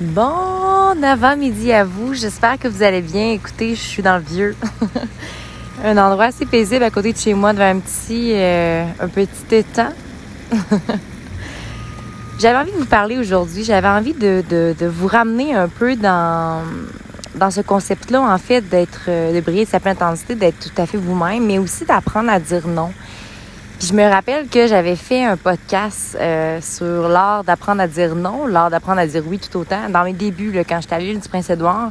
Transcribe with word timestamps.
Bon 0.00 1.02
avant-midi 1.02 1.70
à 1.72 1.84
vous. 1.84 2.14
J'espère 2.14 2.58
que 2.58 2.66
vous 2.66 2.82
allez 2.82 3.02
bien. 3.02 3.32
Écoutez, 3.32 3.74
je 3.74 3.80
suis 3.80 4.02
dans 4.02 4.16
le 4.16 4.22
vieux. 4.22 4.56
un 5.84 5.98
endroit 5.98 6.24
assez 6.24 6.46
paisible 6.46 6.82
à 6.82 6.90
côté 6.90 7.12
de 7.12 7.18
chez 7.18 7.34
moi, 7.34 7.52
devant 7.52 7.66
un 7.66 7.78
petit, 7.78 8.32
euh, 8.34 8.84
un 8.98 9.08
petit 9.08 9.54
étang. 9.54 9.90
J'avais 12.40 12.58
envie 12.58 12.72
de 12.72 12.78
vous 12.78 12.86
parler 12.86 13.18
aujourd'hui. 13.18 13.64
J'avais 13.64 13.88
envie 13.88 14.14
de, 14.14 14.74
vous 14.88 15.06
ramener 15.06 15.54
un 15.54 15.68
peu 15.68 15.94
dans, 15.94 16.62
dans 17.34 17.50
ce 17.50 17.60
concept-là, 17.60 18.22
en 18.22 18.38
fait, 18.38 18.62
d'être, 18.62 19.02
euh, 19.08 19.34
de 19.34 19.40
briller 19.40 19.66
de 19.66 19.70
sa 19.70 19.78
pleine 19.78 19.94
intensité, 19.94 20.34
d'être 20.34 20.58
tout 20.58 20.80
à 20.80 20.86
fait 20.86 20.96
vous-même, 20.96 21.44
mais 21.46 21.58
aussi 21.58 21.84
d'apprendre 21.84 22.30
à 22.30 22.40
dire 22.40 22.66
non 22.66 22.92
je 23.82 23.94
me 23.94 24.08
rappelle 24.08 24.46
que 24.46 24.68
j'avais 24.68 24.94
fait 24.94 25.24
un 25.24 25.36
podcast 25.36 26.16
euh, 26.20 26.60
sur 26.60 27.08
l'art 27.08 27.42
d'apprendre 27.42 27.80
à 27.80 27.88
dire 27.88 28.14
non, 28.14 28.46
l'art 28.46 28.70
d'apprendre 28.70 29.00
à 29.00 29.06
dire 29.08 29.24
oui 29.26 29.40
tout 29.40 29.58
autant, 29.58 29.88
dans 29.90 30.04
mes 30.04 30.12
débuts, 30.12 30.62
quand 30.68 30.80
j'étais 30.80 30.94
à 30.94 30.98
l'île 31.00 31.18
du 31.18 31.28
Prince-Édouard. 31.28 31.90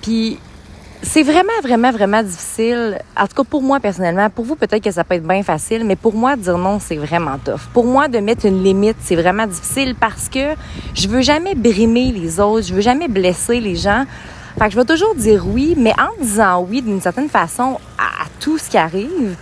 Puis 0.00 0.40
c'est 1.00 1.22
vraiment, 1.22 1.52
vraiment, 1.62 1.92
vraiment 1.92 2.22
difficile. 2.24 2.98
En 3.16 3.28
tout 3.28 3.34
cas, 3.36 3.44
pour 3.44 3.62
moi, 3.62 3.78
personnellement. 3.78 4.28
Pour 4.28 4.44
vous, 4.44 4.56
peut-être 4.56 4.82
que 4.82 4.90
ça 4.90 5.04
peut 5.04 5.14
être 5.14 5.26
bien 5.26 5.44
facile, 5.44 5.84
mais 5.84 5.94
pour 5.94 6.14
moi, 6.14 6.34
dire 6.34 6.58
non, 6.58 6.80
c'est 6.80 6.96
vraiment 6.96 7.38
tough. 7.44 7.68
Pour 7.72 7.84
moi, 7.84 8.08
de 8.08 8.18
mettre 8.18 8.46
une 8.46 8.64
limite, 8.64 8.96
c'est 9.00 9.16
vraiment 9.16 9.46
difficile 9.46 9.94
parce 9.94 10.28
que 10.28 10.54
je 10.94 11.06
veux 11.06 11.22
jamais 11.22 11.54
brimer 11.54 12.10
les 12.10 12.40
autres, 12.40 12.66
je 12.66 12.74
veux 12.74 12.80
jamais 12.80 13.06
blesser 13.06 13.60
les 13.60 13.76
gens. 13.76 14.04
Fait 14.58 14.66
que 14.66 14.72
je 14.72 14.76
vais 14.76 14.84
toujours 14.84 15.14
dire 15.14 15.44
oui, 15.46 15.74
mais 15.78 15.92
en 15.92 16.20
disant 16.20 16.66
oui 16.68 16.82
d'une 16.82 17.00
certaine 17.00 17.28
façon 17.28 17.78
à 17.98 18.26
tout 18.40 18.58
ce 18.58 18.68
qui 18.68 18.78
arrive, 18.78 19.36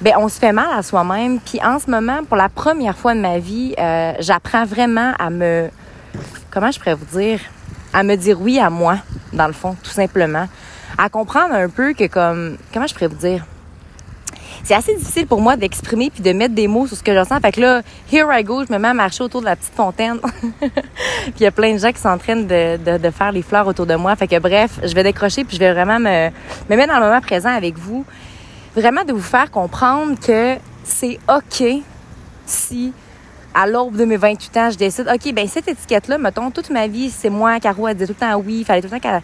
ben 0.00 0.14
on 0.18 0.28
se 0.28 0.38
fait 0.38 0.52
mal 0.52 0.68
à 0.72 0.82
soi-même. 0.82 1.40
Puis 1.40 1.60
en 1.62 1.78
ce 1.78 1.90
moment, 1.90 2.24
pour 2.24 2.36
la 2.36 2.48
première 2.48 2.96
fois 2.96 3.14
de 3.14 3.20
ma 3.20 3.38
vie, 3.38 3.74
euh, 3.78 4.12
j'apprends 4.20 4.64
vraiment 4.64 5.12
à 5.18 5.30
me, 5.30 5.68
comment 6.50 6.70
je 6.70 6.78
pourrais 6.78 6.94
vous 6.94 7.18
dire, 7.18 7.40
à 7.92 8.02
me 8.02 8.16
dire 8.16 8.40
oui 8.40 8.58
à 8.58 8.70
moi, 8.70 8.98
dans 9.32 9.46
le 9.46 9.52
fond, 9.52 9.76
tout 9.82 9.90
simplement, 9.90 10.46
à 10.96 11.08
comprendre 11.08 11.54
un 11.54 11.68
peu 11.68 11.94
que 11.94 12.06
comme, 12.06 12.56
comment 12.72 12.86
je 12.86 12.94
pourrais 12.94 13.08
vous 13.08 13.16
dire? 13.16 13.44
C'est 14.64 14.74
assez 14.74 14.94
difficile 14.94 15.26
pour 15.26 15.40
moi 15.40 15.56
d'exprimer 15.56 16.10
puis 16.10 16.22
de 16.22 16.32
mettre 16.32 16.54
des 16.54 16.68
mots 16.68 16.86
sur 16.86 16.96
ce 16.96 17.02
que 17.02 17.14
je 17.14 17.18
ressens. 17.18 17.40
Fait 17.40 17.52
que 17.52 17.60
là, 17.60 17.80
here 18.12 18.26
I 18.30 18.44
go, 18.44 18.64
je 18.66 18.72
me 18.72 18.78
mets 18.78 18.88
à 18.88 18.94
marcher 18.94 19.22
autour 19.22 19.40
de 19.40 19.46
la 19.46 19.56
petite 19.56 19.72
fontaine. 19.72 20.18
puis 20.60 20.70
il 21.40 21.42
y 21.42 21.46
a 21.46 21.50
plein 21.50 21.72
de 21.72 21.78
gens 21.78 21.90
qui 21.90 22.00
sont 22.00 22.08
en 22.08 22.18
train 22.18 22.36
de, 22.36 22.76
de, 22.76 22.98
de, 22.98 23.10
faire 23.10 23.32
les 23.32 23.42
fleurs 23.42 23.66
autour 23.66 23.86
de 23.86 23.94
moi. 23.94 24.14
Fait 24.16 24.26
que 24.26 24.38
bref, 24.38 24.78
je 24.82 24.94
vais 24.94 25.04
décrocher 25.04 25.44
puis 25.44 25.56
je 25.56 25.60
vais 25.60 25.72
vraiment 25.72 25.98
me, 25.98 26.28
me 26.68 26.76
mettre 26.76 26.92
dans 26.92 27.00
le 27.00 27.06
moment 27.06 27.20
présent 27.20 27.50
avec 27.50 27.78
vous 27.78 28.04
vraiment 28.78 29.04
de 29.04 29.12
vous 29.12 29.20
faire 29.20 29.50
comprendre 29.50 30.18
que 30.20 30.56
c'est 30.84 31.18
OK 31.28 31.82
si 32.46 32.92
à 33.54 33.66
l'aube 33.66 33.96
de 33.96 34.04
mes 34.04 34.16
28 34.16 34.56
ans, 34.56 34.70
je 34.70 34.78
décide, 34.78 35.08
OK, 35.12 35.34
ben 35.34 35.48
cette 35.48 35.66
étiquette-là, 35.66 36.16
mettons, 36.16 36.50
toute 36.50 36.70
ma 36.70 36.86
vie, 36.86 37.10
c'est 37.10 37.30
moi, 37.30 37.58
Caro, 37.58 37.88
elle 37.88 37.96
dit 37.96 38.04
tout 38.06 38.14
le 38.18 38.26
temps 38.26 38.36
oui, 38.36 38.58
il 38.60 38.64
fallait 38.64 38.82
tout 38.82 38.88
le 38.92 39.00
temps 39.00 39.22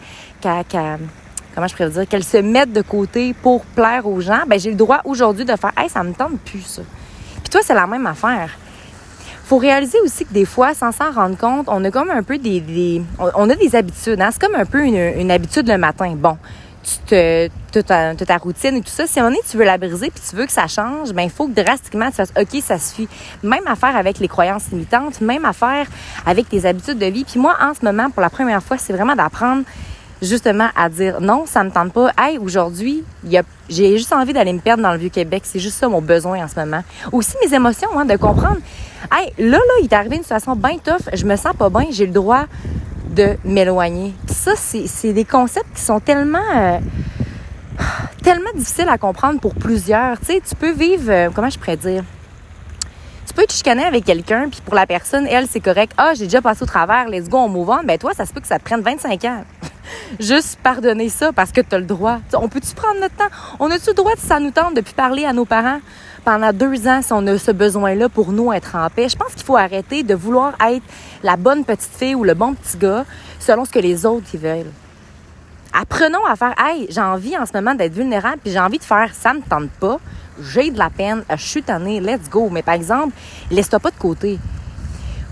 qu'elle, 0.67 0.99
comment 1.53 1.67
je 1.67 1.83
dire, 1.85 2.07
qu'elle 2.07 2.23
se 2.23 2.37
mette 2.37 2.73
de 2.73 2.81
côté 2.81 3.33
pour 3.33 3.63
plaire 3.63 4.05
aux 4.05 4.19
gens, 4.19 4.41
ben 4.45 4.59
j'ai 4.59 4.71
le 4.71 4.75
droit 4.75 4.99
aujourd'hui 5.05 5.45
de 5.45 5.55
faire, 5.55 5.71
hey, 5.77 5.89
ça 5.89 6.03
me 6.03 6.13
tente 6.13 6.39
plus, 6.41 6.63
ça. 6.63 6.81
Puis 7.41 7.49
toi, 7.49 7.61
c'est 7.63 7.75
la 7.75 7.87
même 7.87 8.05
affaire. 8.07 8.49
Faut 9.45 9.57
réaliser 9.57 9.99
aussi 10.01 10.25
que 10.25 10.33
des 10.33 10.45
fois, 10.45 10.73
sans 10.73 10.91
s'en 10.91 11.11
rendre 11.11 11.37
compte, 11.37 11.67
on 11.69 11.83
a 11.85 11.91
comme 11.91 12.09
un 12.09 12.23
peu 12.23 12.37
des, 12.37 13.01
on, 13.19 13.49
a 13.49 13.55
des 13.55 13.75
habitudes, 13.75 14.19
hein? 14.19 14.29
C'est 14.31 14.41
comme 14.41 14.55
un 14.55 14.65
peu 14.65 14.83
une, 14.83 15.19
une 15.19 15.31
habitude 15.31 15.67
le 15.69 15.77
matin. 15.77 16.13
Bon, 16.17 16.37
ta, 17.07 18.37
routine 18.37 18.77
et 18.77 18.81
tout 18.81 18.89
ça, 18.89 19.07
si 19.07 19.19
à 19.19 19.23
un 19.23 19.25
moment 19.25 19.35
donné, 19.35 19.47
tu 19.49 19.57
veux 19.57 19.65
la 19.65 19.77
briser 19.77 20.09
puis 20.11 20.21
tu 20.27 20.35
veux 20.35 20.45
que 20.45 20.51
ça 20.51 20.67
change, 20.67 21.13
ben 21.13 21.23
il 21.23 21.29
faut 21.29 21.47
que 21.47 21.53
drastiquement 21.53 22.09
tu 22.09 22.15
fasses 22.15 22.33
OK, 22.39 22.61
ça 22.61 22.77
suffit. 22.77 23.07
Même 23.43 23.65
affaire 23.67 23.95
avec 23.95 24.19
les 24.19 24.27
croyances 24.27 24.69
limitantes, 24.71 25.21
même 25.21 25.45
affaire 25.45 25.87
avec 26.25 26.49
tes 26.49 26.65
habitudes 26.65 26.97
de 26.97 27.05
vie. 27.05 27.23
Puis 27.23 27.39
moi, 27.39 27.55
en 27.61 27.73
ce 27.73 27.83
moment, 27.83 28.09
pour 28.09 28.21
la 28.21 28.29
première 28.29 28.61
fois, 28.61 28.77
c'est 28.77 28.93
vraiment 28.93 29.15
d'apprendre 29.15 29.63
justement 30.21 30.69
à 30.75 30.89
dire 30.89 31.21
non, 31.21 31.45
ça 31.45 31.63
me 31.63 31.71
tente 31.71 31.93
pas. 31.93 32.11
Hey, 32.17 32.37
aujourd'hui, 32.37 33.03
j'ai 33.69 33.97
juste 33.97 34.13
envie 34.13 34.33
d'aller 34.33 34.53
me 34.53 34.59
perdre 34.59 34.83
dans 34.83 34.91
le 34.91 34.97
Vieux-Québec. 34.97 35.43
C'est 35.45 35.59
juste 35.59 35.77
ça 35.77 35.87
mon 35.87 36.01
besoin 36.01 36.43
en 36.43 36.47
ce 36.47 36.59
moment. 36.59 36.83
Aussi 37.11 37.33
mes 37.43 37.53
émotions, 37.53 37.89
hein, 37.97 38.05
de 38.05 38.15
comprendre. 38.15 38.59
Hey, 39.11 39.33
là, 39.37 39.57
là, 39.57 39.73
il 39.81 39.85
est 39.85 39.93
arrivé 39.93 40.17
une 40.17 40.23
situation 40.23 40.55
bien 40.55 40.77
tough. 40.83 41.09
Je 41.13 41.25
me 41.25 41.35
sens 41.35 41.55
pas 41.57 41.69
bien. 41.69 41.85
J'ai 41.91 42.05
le 42.05 42.13
droit 42.13 42.45
de 43.15 43.37
m'éloigner. 43.43 44.13
Ça, 44.27 44.53
c'est 44.55 45.13
des 45.13 45.25
concepts 45.25 45.73
qui 45.75 45.81
sont 45.81 45.99
tellement... 45.99 46.39
Euh, 46.53 46.79
tellement 48.23 48.51
difficiles 48.55 48.89
à 48.89 48.97
comprendre 48.97 49.39
pour 49.39 49.55
plusieurs. 49.55 50.19
Tu 50.19 50.25
sais, 50.25 50.41
tu 50.47 50.55
peux 50.55 50.71
vivre... 50.71 51.09
Euh, 51.09 51.29
comment 51.33 51.49
je 51.49 51.57
pourrais 51.57 51.77
dire? 51.77 52.03
Tu 53.27 53.33
peux 53.33 53.43
être 53.43 53.53
chicané 53.53 53.83
avec 53.83 54.05
quelqu'un, 54.05 54.49
puis 54.49 54.61
pour 54.63 54.75
la 54.75 54.85
personne, 54.85 55.27
elle, 55.27 55.47
c'est 55.47 55.59
correct. 55.59 55.93
Ah, 55.97 56.13
j'ai 56.15 56.25
déjà 56.25 56.41
passé 56.41 56.63
au 56.63 56.65
travers, 56.65 57.09
let's 57.09 57.27
go, 57.27 57.37
on 57.37 57.49
move 57.49 57.69
on. 57.69 57.83
Ben 57.83 57.97
toi, 57.97 58.13
ça 58.13 58.25
se 58.25 58.33
peut 58.33 58.39
que 58.39 58.47
ça 58.47 58.59
te 58.59 58.63
prenne 58.63 58.81
25 58.81 59.23
ans. 59.25 59.43
Juste 60.19 60.59
pardonner 60.61 61.09
ça 61.09 61.31
parce 61.31 61.51
que 61.51 61.61
tu 61.61 61.75
as 61.75 61.79
le 61.79 61.85
droit. 61.85 62.19
on 62.33 62.49
peut-tu 62.49 62.73
prendre 62.73 62.99
notre 62.99 63.15
temps? 63.15 63.33
On 63.59 63.69
a-tu 63.71 63.89
le 63.89 63.95
droit, 63.95 64.15
de 64.15 64.19
ça 64.19 64.39
nous 64.39 64.51
tente, 64.51 64.75
de 64.75 64.81
parler 64.81 65.25
à 65.25 65.33
nos 65.33 65.45
parents? 65.45 65.79
pendant 66.25 66.51
deux 66.51 66.87
ans 66.87 67.01
si 67.03 67.13
on 67.13 67.25
a 67.27 67.37
ce 67.37 67.51
besoin-là 67.51 68.09
pour 68.09 68.31
nous 68.31 68.51
être 68.51 68.75
en 68.75 68.89
paix? 68.89 69.07
Je 69.07 69.15
pense 69.15 69.33
qu'il 69.35 69.45
faut 69.45 69.55
arrêter 69.55 70.03
de 70.03 70.15
vouloir 70.15 70.53
être 70.67 70.83
la 71.23 71.37
bonne 71.37 71.63
petite 71.63 71.91
fille 71.95 72.15
ou 72.15 72.23
le 72.23 72.33
bon 72.33 72.55
petit 72.55 72.77
gars 72.77 73.05
selon 73.39 73.63
ce 73.63 73.71
que 73.71 73.79
les 73.79 74.05
autres 74.05 74.25
veulent. 74.33 74.71
Apprenons 75.71 76.25
à 76.25 76.35
faire, 76.35 76.55
hey, 76.57 76.87
j'ai 76.89 77.01
envie 77.01 77.37
en 77.37 77.45
ce 77.45 77.53
moment 77.53 77.75
d'être 77.75 77.93
vulnérable, 77.93 78.39
puis 78.43 78.51
j'ai 78.51 78.59
envie 78.59 78.79
de 78.79 78.83
faire, 78.83 79.11
ça 79.13 79.33
me 79.33 79.41
tente 79.41 79.69
pas, 79.71 79.99
j'ai 80.41 80.71
de 80.71 80.79
la 80.79 80.89
peine, 80.89 81.23
je 81.29 81.43
suis 81.43 81.63
tannée, 81.63 81.99
let's 81.99 82.29
go. 82.29 82.49
Mais 82.49 82.63
par 82.63 82.75
exemple, 82.75 83.13
laisse-toi 83.51 83.79
pas 83.79 83.91
de 83.91 83.97
côté. 83.97 84.39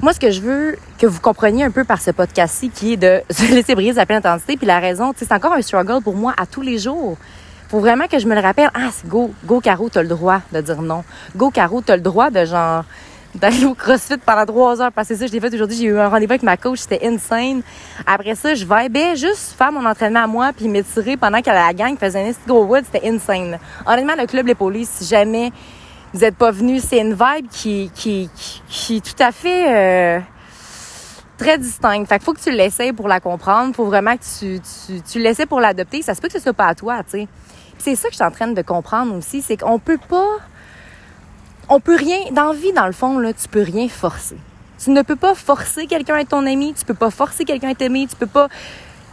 Moi, 0.04 0.12
ce 0.12 0.20
que 0.20 0.32
je 0.32 0.42
veux 0.42 0.76
que 1.00 1.08
vous 1.08 1.22
compreniez 1.22 1.64
un 1.64 1.72
peu 1.72 1.86
par 1.86 2.02
ce 2.02 2.12
podcast-ci, 2.12 2.70
qui 2.72 2.92
est 2.92 2.98
de 2.98 3.22
se 3.30 3.50
laisser 3.50 3.74
briser 3.74 4.02
à 4.02 4.06
pleine 4.06 4.18
intensité, 4.18 4.58
puis 4.58 4.68
la 4.68 4.82
raison, 4.82 5.14
c'est 5.16 5.32
encore 5.32 5.54
un 5.54 5.62
struggle 5.62 6.04
pour 6.04 6.14
moi 6.14 6.34
à 6.36 6.46
tous 6.46 6.62
les 6.62 6.78
jours 6.78 7.18
faut 7.70 7.80
vraiment 7.80 8.06
que 8.06 8.20
je 8.20 8.28
me 8.28 8.36
le 8.36 8.42
rappelle. 8.42 8.70
Ah, 8.76 8.90
c'est 8.92 9.08
go, 9.08 9.34
go 9.46 9.60
Caro, 9.60 9.90
t'as 9.90 10.04
le 10.04 10.08
droit 10.08 10.42
de 10.52 10.62
dire 10.62 10.80
non. 10.84 11.04
Go 11.36 11.50
Caro, 11.50 11.82
t'as 11.82 11.96
le 11.96 12.04
droit 12.04 12.30
de 12.30 12.46
genre 12.46 12.84
d'aller 13.36 13.66
au 13.66 13.74
CrossFit 13.74 14.18
pendant 14.18 14.46
trois 14.46 14.80
heures. 14.80 14.92
Parce 14.92 15.08
que 15.08 15.16
ça, 15.16 15.26
je 15.26 15.32
l'ai 15.32 15.40
fait 15.40 15.52
aujourd'hui. 15.52 15.78
J'ai 15.78 15.86
eu 15.86 15.98
un 15.98 16.08
rendez-vous 16.08 16.34
avec 16.34 16.44
ma 16.44 16.56
coach. 16.56 16.82
C'était 16.82 17.08
insane. 17.08 17.64
Après 18.06 18.36
ça, 18.36 18.54
je 18.54 18.66
vibais 18.66 19.16
juste 19.16 19.56
faire 19.58 19.72
mon 19.72 19.84
entraînement 19.88 20.26
à 20.26 20.28
moi 20.28 20.52
puis 20.56 20.68
m'étirer 20.68 21.18
pendant 21.18 21.42
que 21.42 21.50
la 21.50 21.74
gang 21.74 21.98
faisait 21.98 22.30
un 22.30 22.32
gros 22.46 22.66
wood. 22.66 22.84
C'était 22.92 23.10
insane. 23.10 23.58
Honnêtement, 23.88 24.14
le 24.20 24.28
club 24.28 24.46
Les 24.46 24.54
Polices, 24.54 24.90
si 24.90 25.06
jamais 25.06 25.52
vous 26.14 26.20
n'êtes 26.20 26.36
pas 26.36 26.52
venus, 26.52 26.84
c'est 26.84 27.00
une 27.00 27.14
vibe 27.14 27.48
qui, 27.50 27.92
qui, 27.96 28.30
qui, 28.68 28.98
est 28.98 29.06
tout 29.06 29.24
à 29.24 29.32
fait, 29.32 30.18
euh, 30.18 30.20
très 31.38 31.58
distincte. 31.58 32.08
Fait 32.08 32.18
qu'il 32.18 32.26
faut 32.26 32.34
que 32.34 32.42
tu 32.42 32.52
l'essayes 32.52 32.94
pour 32.94 33.08
la 33.08 33.20
comprendre. 33.20 33.76
Faut 33.76 33.86
vraiment 33.86 34.16
que 34.16 34.24
tu, 34.40 34.60
tu, 34.60 35.02
tu 35.02 35.20
l'essayes 35.20 35.46
pour 35.46 35.60
l'adopter. 35.60 36.02
Ça 36.02 36.14
se 36.14 36.22
peut 36.22 36.28
que 36.28 36.34
ce 36.34 36.40
soit 36.40 36.54
pas 36.54 36.68
à 36.68 36.76
toi, 36.76 37.04
tu 37.04 37.22
sais 37.22 37.28
c'est 37.84 37.96
ça 37.96 38.08
que 38.08 38.14
je 38.14 38.18
suis 38.18 38.26
en 38.26 38.32
train 38.32 38.48
de 38.48 38.62
comprendre 38.62 39.16
aussi, 39.16 39.42
c'est 39.42 39.58
qu'on 39.58 39.78
peut 39.78 40.00
pas, 40.10 40.38
on 41.70 41.80
peut 41.80 41.98
rien, 41.98 42.18
dans 42.32 42.48
la 42.48 42.54
vie, 42.54 42.72
dans 42.72 42.86
le 42.86 42.94
fond, 42.94 43.20
là, 43.20 43.34
tu 43.34 43.48
peux 43.50 43.62
rien 43.62 43.90
forcer. 43.90 44.38
Tu 44.82 44.90
ne 44.90 45.02
peux 45.02 45.16
pas 45.16 45.36
forcer 45.36 45.86
quelqu'un 45.86 46.16
à 46.16 46.22
être 46.22 46.30
ton 46.30 46.46
ami, 46.46 46.74
tu 46.74 46.86
peux 46.86 46.94
pas 46.94 47.10
forcer 47.10 47.44
quelqu'un 47.44 47.72
à 47.72 47.76
t'aimer, 47.76 48.08
tu 48.10 48.16
peux 48.16 48.28
pas, 48.28 48.48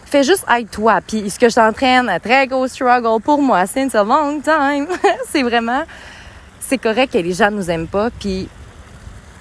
fais 0.05 0.23
juste 0.23 0.45
être 0.57 0.71
toi. 0.71 1.01
Puis 1.07 1.31
ce 1.31 1.39
que 1.39 1.49
je 1.49 1.57
t'entraîne, 1.57 2.09
un 2.09 2.21
très 2.21 2.47
gros 2.47 2.69
struggle 2.69 3.21
pour 3.23 3.43
moi, 3.43 3.67
since 3.67 3.95
a 3.95 4.05
long 4.05 4.41
time, 4.41 4.87
c'est 5.29 5.43
vraiment, 5.43 5.83
c'est 6.71 6.79
correct 6.79 7.13
que 7.13 7.19
les 7.19 7.33
gens 7.33 7.51
nous 7.51 7.69
aiment 7.69 7.89
pas, 7.89 8.11
puis 8.11 8.49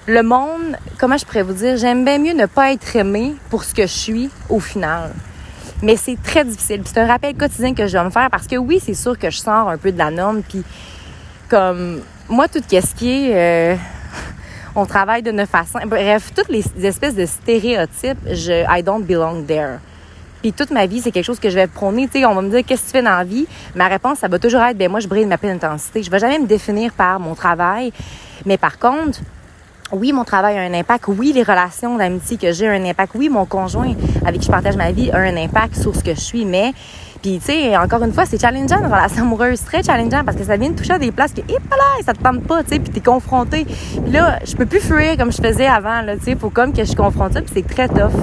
le 0.08 0.22
monde, 0.24 0.76
comment 0.98 1.16
je 1.16 1.24
pourrais 1.24 1.44
vous 1.44 1.52
dire, 1.52 1.76
j'aime 1.76 2.04
bien 2.04 2.18
mieux 2.18 2.32
ne 2.32 2.46
pas 2.46 2.72
être 2.72 2.96
aimé 2.96 3.36
pour 3.50 3.62
ce 3.62 3.72
que 3.72 3.82
je 3.82 3.92
suis 3.92 4.30
au 4.48 4.58
final. 4.58 5.12
Mais 5.80 5.94
c'est 5.96 6.20
très 6.20 6.44
difficile. 6.44 6.82
c'est 6.84 6.98
un 6.98 7.06
rappel 7.06 7.36
quotidien 7.36 7.72
que 7.72 7.86
je 7.86 7.92
dois 7.92 8.02
me 8.02 8.10
faire 8.10 8.28
parce 8.30 8.48
que 8.48 8.56
oui, 8.56 8.80
c'est 8.84 8.94
sûr 8.94 9.16
que 9.16 9.30
je 9.30 9.38
sors 9.38 9.68
un 9.68 9.78
peu 9.78 9.92
de 9.92 9.98
la 9.98 10.10
norme. 10.10 10.42
Puis 10.42 10.64
comme 11.48 12.00
moi, 12.28 12.48
tout 12.48 12.58
ce 12.68 12.94
qui 12.96 13.10
est... 13.10 13.30
Euh, 13.32 13.76
on 14.74 14.84
travaille 14.84 15.22
de 15.22 15.30
neuf 15.30 15.54
à 15.54 15.62
Bref, 15.86 16.32
toutes 16.34 16.48
les 16.48 16.64
espèces 16.84 17.14
de 17.14 17.26
stéréotypes, 17.26 18.18
je 18.26 18.64
I 18.68 18.82
don't 18.82 19.04
belong 19.04 19.46
there. 19.46 19.78
Puis 20.40 20.52
toute 20.52 20.70
ma 20.70 20.86
vie, 20.86 21.00
c'est 21.00 21.10
quelque 21.10 21.24
chose 21.24 21.40
que 21.40 21.50
je 21.50 21.54
vais 21.54 21.66
prôner. 21.66 22.06
Tu 22.08 22.20
sais, 22.20 22.26
on 22.26 22.34
va 22.34 22.42
me 22.42 22.50
dire 22.50 22.64
qu'est-ce 22.64 22.82
que 22.82 22.86
tu 22.86 22.92
fais 22.92 23.02
dans 23.02 23.16
la 23.16 23.24
vie? 23.24 23.46
Ma 23.74 23.88
réponse, 23.88 24.18
ça 24.18 24.28
va 24.28 24.38
toujours 24.38 24.62
être, 24.62 24.76
ben 24.76 24.90
moi, 24.90 25.00
je 25.00 25.08
brille 25.08 25.24
de 25.24 25.28
ma 25.28 25.38
pleine 25.38 25.56
intensité. 25.56 26.02
Je 26.02 26.10
vais 26.10 26.18
jamais 26.18 26.38
me 26.38 26.46
définir 26.46 26.92
par 26.92 27.20
mon 27.20 27.34
travail. 27.34 27.92
Mais 28.46 28.56
par 28.56 28.78
contre, 28.78 29.20
oui, 29.92 30.12
mon 30.12 30.24
travail 30.24 30.56
a 30.56 30.62
un 30.62 30.72
impact. 30.72 31.08
Oui, 31.08 31.32
les 31.34 31.42
relations 31.42 31.96
d'amitié 31.96 32.36
que 32.36 32.52
j'ai 32.52 32.68
ont 32.68 32.72
un 32.72 32.84
impact. 32.84 33.12
Oui, 33.16 33.28
mon 33.28 33.44
conjoint 33.44 33.92
avec 34.24 34.40
qui 34.40 34.46
je 34.46 34.52
partage 34.52 34.76
ma 34.76 34.92
vie 34.92 35.10
a 35.10 35.18
un 35.18 35.36
impact 35.36 35.76
sur 35.76 35.94
ce 35.94 36.02
que 36.02 36.14
je 36.14 36.20
suis. 36.20 36.44
Mais, 36.44 36.72
puis, 37.22 37.38
tu 37.38 37.52
sais, 37.52 37.76
encore 37.76 38.02
une 38.02 38.12
fois, 38.12 38.24
c'est 38.24 38.40
challengeant 38.40 38.78
une 38.78 38.86
relation 38.86 39.22
amoureuse. 39.22 39.62
très 39.64 39.82
challengeant 39.82 40.24
parce 40.24 40.36
que 40.36 40.44
ça 40.44 40.56
vient 40.56 40.70
de 40.70 40.76
toucher 40.76 40.92
à 40.92 40.98
des 40.98 41.10
places 41.10 41.32
que, 41.32 41.40
hé, 41.40 41.54
là, 41.70 42.02
ça 42.04 42.12
te 42.12 42.22
tente 42.22 42.44
pas, 42.44 42.62
tu 42.62 42.70
sais, 42.70 42.78
puis 42.78 42.90
t'es 42.90 43.00
confronté. 43.00 43.64
Puis 43.64 44.12
là, 44.12 44.38
je 44.44 44.54
peux 44.54 44.66
plus 44.66 44.80
fuir 44.80 45.16
comme 45.18 45.32
je 45.32 45.42
faisais 45.42 45.66
avant, 45.66 46.02
là, 46.02 46.16
tu 46.16 46.24
sais. 46.24 46.36
Faut 46.36 46.50
comme 46.50 46.72
que 46.72 46.80
je 46.80 46.84
suis 46.84 46.96
confrontée, 46.96 47.42
puis 47.42 47.52
c'est 47.52 47.66
très 47.66 47.88
tough. 47.88 48.14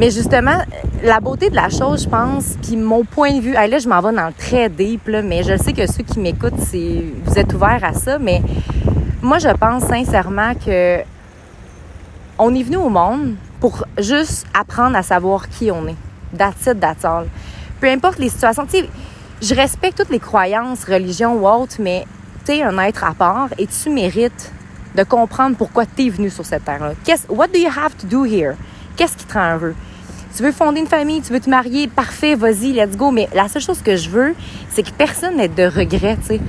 Mais 0.00 0.10
justement, 0.10 0.62
la 1.02 1.20
beauté 1.20 1.50
de 1.50 1.54
la 1.54 1.68
chose, 1.68 2.04
je 2.04 2.08
pense, 2.08 2.56
puis 2.62 2.74
mon 2.74 3.04
point 3.04 3.34
de 3.34 3.40
vue, 3.42 3.52
là, 3.52 3.78
je 3.78 3.86
m'en 3.86 4.00
vais 4.00 4.16
dans 4.16 4.28
le 4.28 4.32
très 4.32 4.70
deep, 4.70 5.06
là, 5.08 5.20
mais 5.20 5.42
je 5.42 5.58
sais 5.58 5.74
que 5.74 5.86
ceux 5.86 6.02
qui 6.02 6.20
m'écoutent, 6.20 6.54
vous 6.54 7.38
êtes 7.38 7.52
ouverts 7.52 7.84
à 7.84 7.92
ça, 7.92 8.18
mais 8.18 8.40
moi, 9.20 9.38
je 9.38 9.50
pense 9.50 9.82
sincèrement 9.82 10.54
que 10.54 11.00
on 12.38 12.54
est 12.54 12.62
venu 12.62 12.78
au 12.78 12.88
monde 12.88 13.34
pour 13.60 13.84
juste 13.98 14.46
apprendre 14.58 14.96
à 14.96 15.02
savoir 15.02 15.50
qui 15.50 15.70
on 15.70 15.86
est. 15.86 15.96
That's 16.34 16.64
it. 16.66 16.78
Peu 17.78 17.90
importe 17.90 18.18
les 18.20 18.30
situations, 18.30 18.64
tu 18.64 18.78
sais, 18.78 18.88
je 19.42 19.54
respecte 19.54 19.98
toutes 19.98 20.08
les 20.08 20.18
croyances, 20.18 20.82
religions 20.84 21.34
ou 21.34 21.46
autres, 21.46 21.76
mais 21.78 22.06
tu 22.46 22.52
es 22.52 22.62
un 22.62 22.78
être 22.78 23.04
à 23.04 23.12
part 23.12 23.48
et 23.58 23.66
tu 23.66 23.90
mérites 23.90 24.50
de 24.96 25.02
comprendre 25.02 25.56
pourquoi 25.58 25.84
tu 25.84 26.06
es 26.06 26.08
venu 26.08 26.30
sur 26.30 26.46
cette 26.46 26.64
terre-là. 26.64 26.94
What 27.28 27.48
do 27.48 27.58
you 27.58 27.68
have 27.68 27.94
to 27.98 28.06
do 28.06 28.24
here? 28.24 28.54
Qu'est-ce 28.96 29.18
qui 29.18 29.26
te 29.26 29.34
rend 29.34 29.56
heureux? 29.56 29.74
Tu 30.36 30.42
veux 30.42 30.52
fonder 30.52 30.80
une 30.80 30.86
famille, 30.86 31.20
tu 31.20 31.32
veux 31.32 31.40
te 31.40 31.50
marier, 31.50 31.88
parfait, 31.88 32.34
vas-y, 32.34 32.72
let's 32.72 32.96
go. 32.96 33.10
Mais 33.10 33.28
la 33.34 33.48
seule 33.48 33.62
chose 33.62 33.82
que 33.82 33.96
je 33.96 34.08
veux, 34.08 34.34
c'est 34.70 34.82
que 34.82 34.92
personne 34.92 35.36
n'ait 35.36 35.48
de 35.48 35.64
regrets, 35.64 36.16
tu 36.16 36.26
sais. 36.26 36.40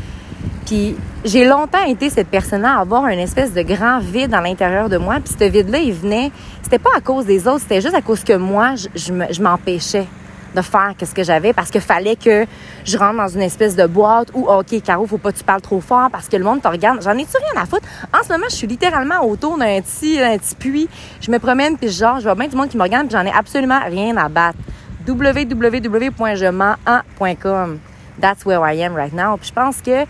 Puis 0.66 0.96
j'ai 1.26 1.46
longtemps 1.46 1.84
été 1.84 2.10
cette 2.10 2.28
personne-là 2.28 2.78
à 2.78 2.82
avoir 2.82 3.08
une 3.08 3.20
espèce 3.20 3.54
de 3.54 3.62
grand 3.62 4.00
vide 4.00 4.34
à 4.34 4.42
l'intérieur 4.42 4.90
de 4.90 4.98
moi. 4.98 5.18
Puis 5.24 5.34
ce 5.38 5.44
vide-là, 5.46 5.80
il 5.80 5.94
venait, 5.94 6.32
c'était 6.62 6.80
pas 6.80 6.92
à 6.96 7.02
cause 7.02 7.26
des 7.26 7.48
autres, 7.48 7.62
c'était 7.62 7.82
juste 7.82 7.96
à 7.96 8.02
cause 8.02 8.24
que 8.24 8.34
moi, 8.34 8.76
je 8.76 9.42
m'empêchais 9.42 10.08
de 10.56 10.62
faire 10.62 10.94
ce 11.00 11.14
que 11.14 11.24
j'avais 11.24 11.54
parce 11.54 11.70
qu'il 11.72 11.82
fallait 11.82 12.16
que 12.16 12.46
je 12.84 12.98
rentre 12.98 13.18
dans 13.18 13.28
une 13.28 13.42
espèce 13.42 13.76
de 13.76 13.86
boîte 13.86 14.30
où, 14.34 14.50
OK, 14.50 14.82
Caro, 14.84 15.06
faut 15.08 15.18
pas 15.18 15.32
que 15.32 15.38
tu 15.38 15.44
parles 15.44 15.62
trop 15.62 15.82
fort 15.82 16.10
parce 16.12 16.28
que 16.28 16.38
le 16.38 16.44
monde 16.44 16.62
te 16.62 16.68
regarde. 16.68 17.02
J'en 17.02 17.18
ai-tu 17.18 17.38
rien 17.38 17.60
à 17.62 17.66
foutre? 17.66 17.88
En 18.14 18.22
ce 18.24 18.30
moment, 18.30 18.46
je 18.50 18.56
suis 18.56 18.68
littéralement 18.68 19.26
autour 19.26 19.58
d'un 19.58 19.82
petit, 19.82 20.18
petit 20.18 20.56
puits. 20.56 20.90
Je 21.22 21.32
me 21.32 21.40
promène 21.40 21.78
puis 21.78 21.90
genre, 21.90 22.20
je 22.20 22.24
vois 22.24 22.36
bien 22.36 22.48
du 22.48 22.56
monde 22.56 22.70
qui 22.70 22.78
me 22.78 22.84
regarde 22.84 23.08
puis 23.08 23.18
j'en 23.18 23.26
ai 23.26 23.32
absolument 23.32 23.80
rien 23.86 24.16
à 24.18 24.30
battre. 24.30 24.60
www.jemens1.com 25.08 27.80
That's 28.20 28.46
where 28.46 28.62
I 28.64 28.84
am 28.84 28.94
right 28.96 29.14
now. 29.14 29.38
Puis 29.38 29.48
je 29.50 29.54
pense 29.54 29.82
que 29.82 30.06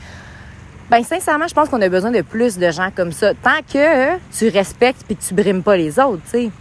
ben 0.91 1.03
sincèrement, 1.05 1.47
je 1.47 1.53
pense 1.53 1.69
qu'on 1.69 1.81
a 1.81 1.87
besoin 1.87 2.11
de 2.11 2.21
plus 2.21 2.57
de 2.57 2.69
gens 2.69 2.89
comme 2.93 3.13
ça. 3.13 3.33
Tant 3.33 3.61
que 3.71 4.17
tu 4.37 4.49
respectes 4.49 5.05
puis 5.05 5.15
que 5.15 5.23
tu 5.23 5.33
brimes 5.33 5.63
pas 5.63 5.77
les 5.77 5.97
autres, 5.97 6.21
tu 6.25 6.31
sais. 6.31 6.51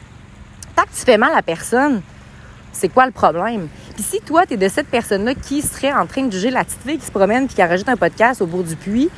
Tant 0.76 0.84
que 0.84 0.96
tu 0.96 1.04
fais 1.04 1.18
mal 1.18 1.32
à 1.34 1.42
personne, 1.42 2.00
c'est 2.72 2.88
quoi 2.88 3.06
le 3.06 3.12
problème? 3.12 3.68
Puis 3.94 4.02
si 4.02 4.20
toi, 4.20 4.46
tu 4.46 4.54
es 4.54 4.56
de 4.56 4.68
cette 4.68 4.88
personne-là 4.88 5.34
qui 5.34 5.62
serait 5.62 5.92
en 5.92 6.06
train 6.06 6.22
de 6.22 6.32
juger 6.32 6.50
la 6.50 6.64
petite 6.64 6.80
fille 6.86 6.98
qui 6.98 7.06
se 7.06 7.10
promène 7.10 7.46
puis 7.46 7.56
qui 7.56 7.62
rajoute 7.62 7.88
un 7.88 7.96
podcast 7.96 8.40
au 8.42 8.46
bout 8.46 8.62
du 8.62 8.76
puits, 8.76 9.10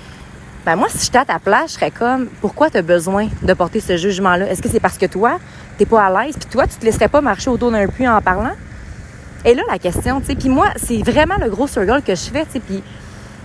ben 0.64 0.76
moi, 0.76 0.88
si 0.88 1.06
j'étais 1.06 1.19
à 1.19 1.25
ta 1.25 1.38
place, 1.38 1.72
je 1.72 1.75
serais 1.75 1.90
comme, 1.90 2.28
pourquoi 2.40 2.70
tu 2.70 2.76
as 2.76 2.82
besoin 2.82 3.28
de 3.43 3.52
porter 3.52 3.81
ce 3.81 3.96
jugement-là? 3.96 4.49
Est-ce 4.49 4.62
que 4.62 4.69
c'est 4.69 4.81
parce 4.81 4.96
que 4.96 5.06
toi, 5.06 5.38
t'es 5.76 5.87
pas 5.87 6.04
à 6.04 6.25
l'aise, 6.25 6.37
puis 6.38 6.49
toi, 6.49 6.66
tu 6.66 6.76
te 6.76 6.84
laisserais 6.84 7.08
pas 7.08 7.20
marcher 7.20 7.50
autour 7.50 7.72
d'un 7.72 7.88
puits 7.88 8.06
en 8.06 8.20
parlant? 8.20 8.52
Et 9.44 9.55
là, 9.55 9.62
la 9.69 9.78
question, 9.81 10.20
tu 10.20 10.26
sais, 10.26 10.34
puis 10.37 10.48
moi, 10.48 10.69
c'est 10.76 11.02
vraiment 11.02 11.34
le 11.40 11.50
gros 11.50 11.66
struggle 11.66 12.00
que 12.02 12.14
je 12.14 12.31
fais, 12.31 12.44
tu 12.44 12.52
sais, 12.52 12.60
puis 12.60 12.82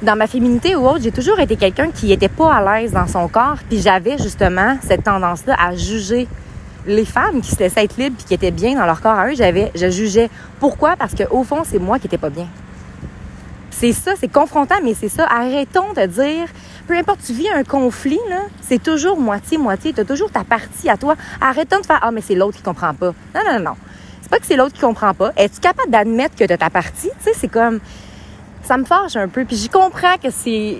dans 0.03 0.15
ma 0.15 0.27
féminité 0.27 0.75
ou 0.75 0.87
autre, 0.87 1.01
j'ai 1.01 1.11
toujours 1.11 1.39
été 1.39 1.55
quelqu'un 1.55 1.89
qui 1.89 2.11
était 2.11 2.29
pas 2.29 2.53
à 2.53 2.79
l'aise 2.79 2.91
dans 2.91 3.07
son 3.07 3.27
corps, 3.27 3.57
puis 3.67 3.81
j'avais 3.81 4.19
justement 4.19 4.77
cette 4.83 5.03
tendance-là 5.03 5.55
à 5.59 5.75
juger 5.75 6.27
les 6.87 7.05
femmes 7.05 7.41
qui 7.41 7.51
se 7.51 7.59
laissaient 7.59 7.83
être 7.83 7.97
libres 7.97 8.15
puis 8.17 8.25
qui 8.25 8.33
étaient 8.33 8.51
bien 8.51 8.75
dans 8.75 8.85
leur 8.85 9.01
corps 9.01 9.19
à 9.19 9.27
eux, 9.27 9.35
j'avais, 9.35 9.71
je 9.75 9.89
jugeais. 9.89 10.29
Pourquoi? 10.59 10.95
Parce 10.95 11.13
qu'au 11.13 11.43
fond, 11.43 11.63
c'est 11.63 11.79
moi 11.79 11.99
qui 11.99 12.05
n'étais 12.05 12.17
pas 12.17 12.29
bien. 12.29 12.47
C'est 13.69 13.93
ça, 13.93 14.13
c'est 14.19 14.31
confrontant, 14.31 14.77
mais 14.83 14.95
c'est 14.95 15.09
ça. 15.09 15.27
Arrêtons 15.29 15.93
de 15.93 16.05
dire, 16.07 16.47
peu 16.87 16.97
importe, 16.97 17.19
tu 17.23 17.33
vis 17.33 17.49
un 17.49 17.63
conflit, 17.63 18.19
là, 18.29 18.41
c'est 18.61 18.81
toujours 18.81 19.19
moitié-moitié. 19.19 19.93
Tu 19.93 19.99
as 19.99 20.05
toujours 20.05 20.31
ta 20.31 20.43
partie 20.43 20.89
à 20.89 20.97
toi. 20.97 21.15
Arrêtons 21.39 21.79
de 21.79 21.85
faire, 21.85 21.99
ah, 22.01 22.09
mais 22.09 22.21
c'est 22.21 22.33
l'autre 22.33 22.57
qui 22.57 22.63
comprend 22.63 22.93
pas. 22.95 23.13
Non, 23.35 23.41
non, 23.45 23.59
non. 23.59 23.73
C'est 24.21 24.29
pas 24.31 24.39
que 24.39 24.45
c'est 24.47 24.55
l'autre 24.55 24.73
qui 24.73 24.81
comprend 24.81 25.13
pas. 25.13 25.31
Es-tu 25.37 25.59
capable 25.59 25.91
d'admettre 25.91 26.35
que 26.35 26.43
tu 26.43 26.51
as 26.51 26.57
ta 26.57 26.69
partie? 26.69 27.11
Tu 27.19 27.23
sais, 27.23 27.31
c'est 27.35 27.47
comme, 27.47 27.79
ça 28.63 28.77
me 28.77 28.83
fâche 28.83 29.15
un 29.15 29.27
peu. 29.27 29.45
Puis 29.45 29.57
j'y 29.57 29.69
comprends 29.69 30.17
que 30.21 30.29
c'est, 30.31 30.77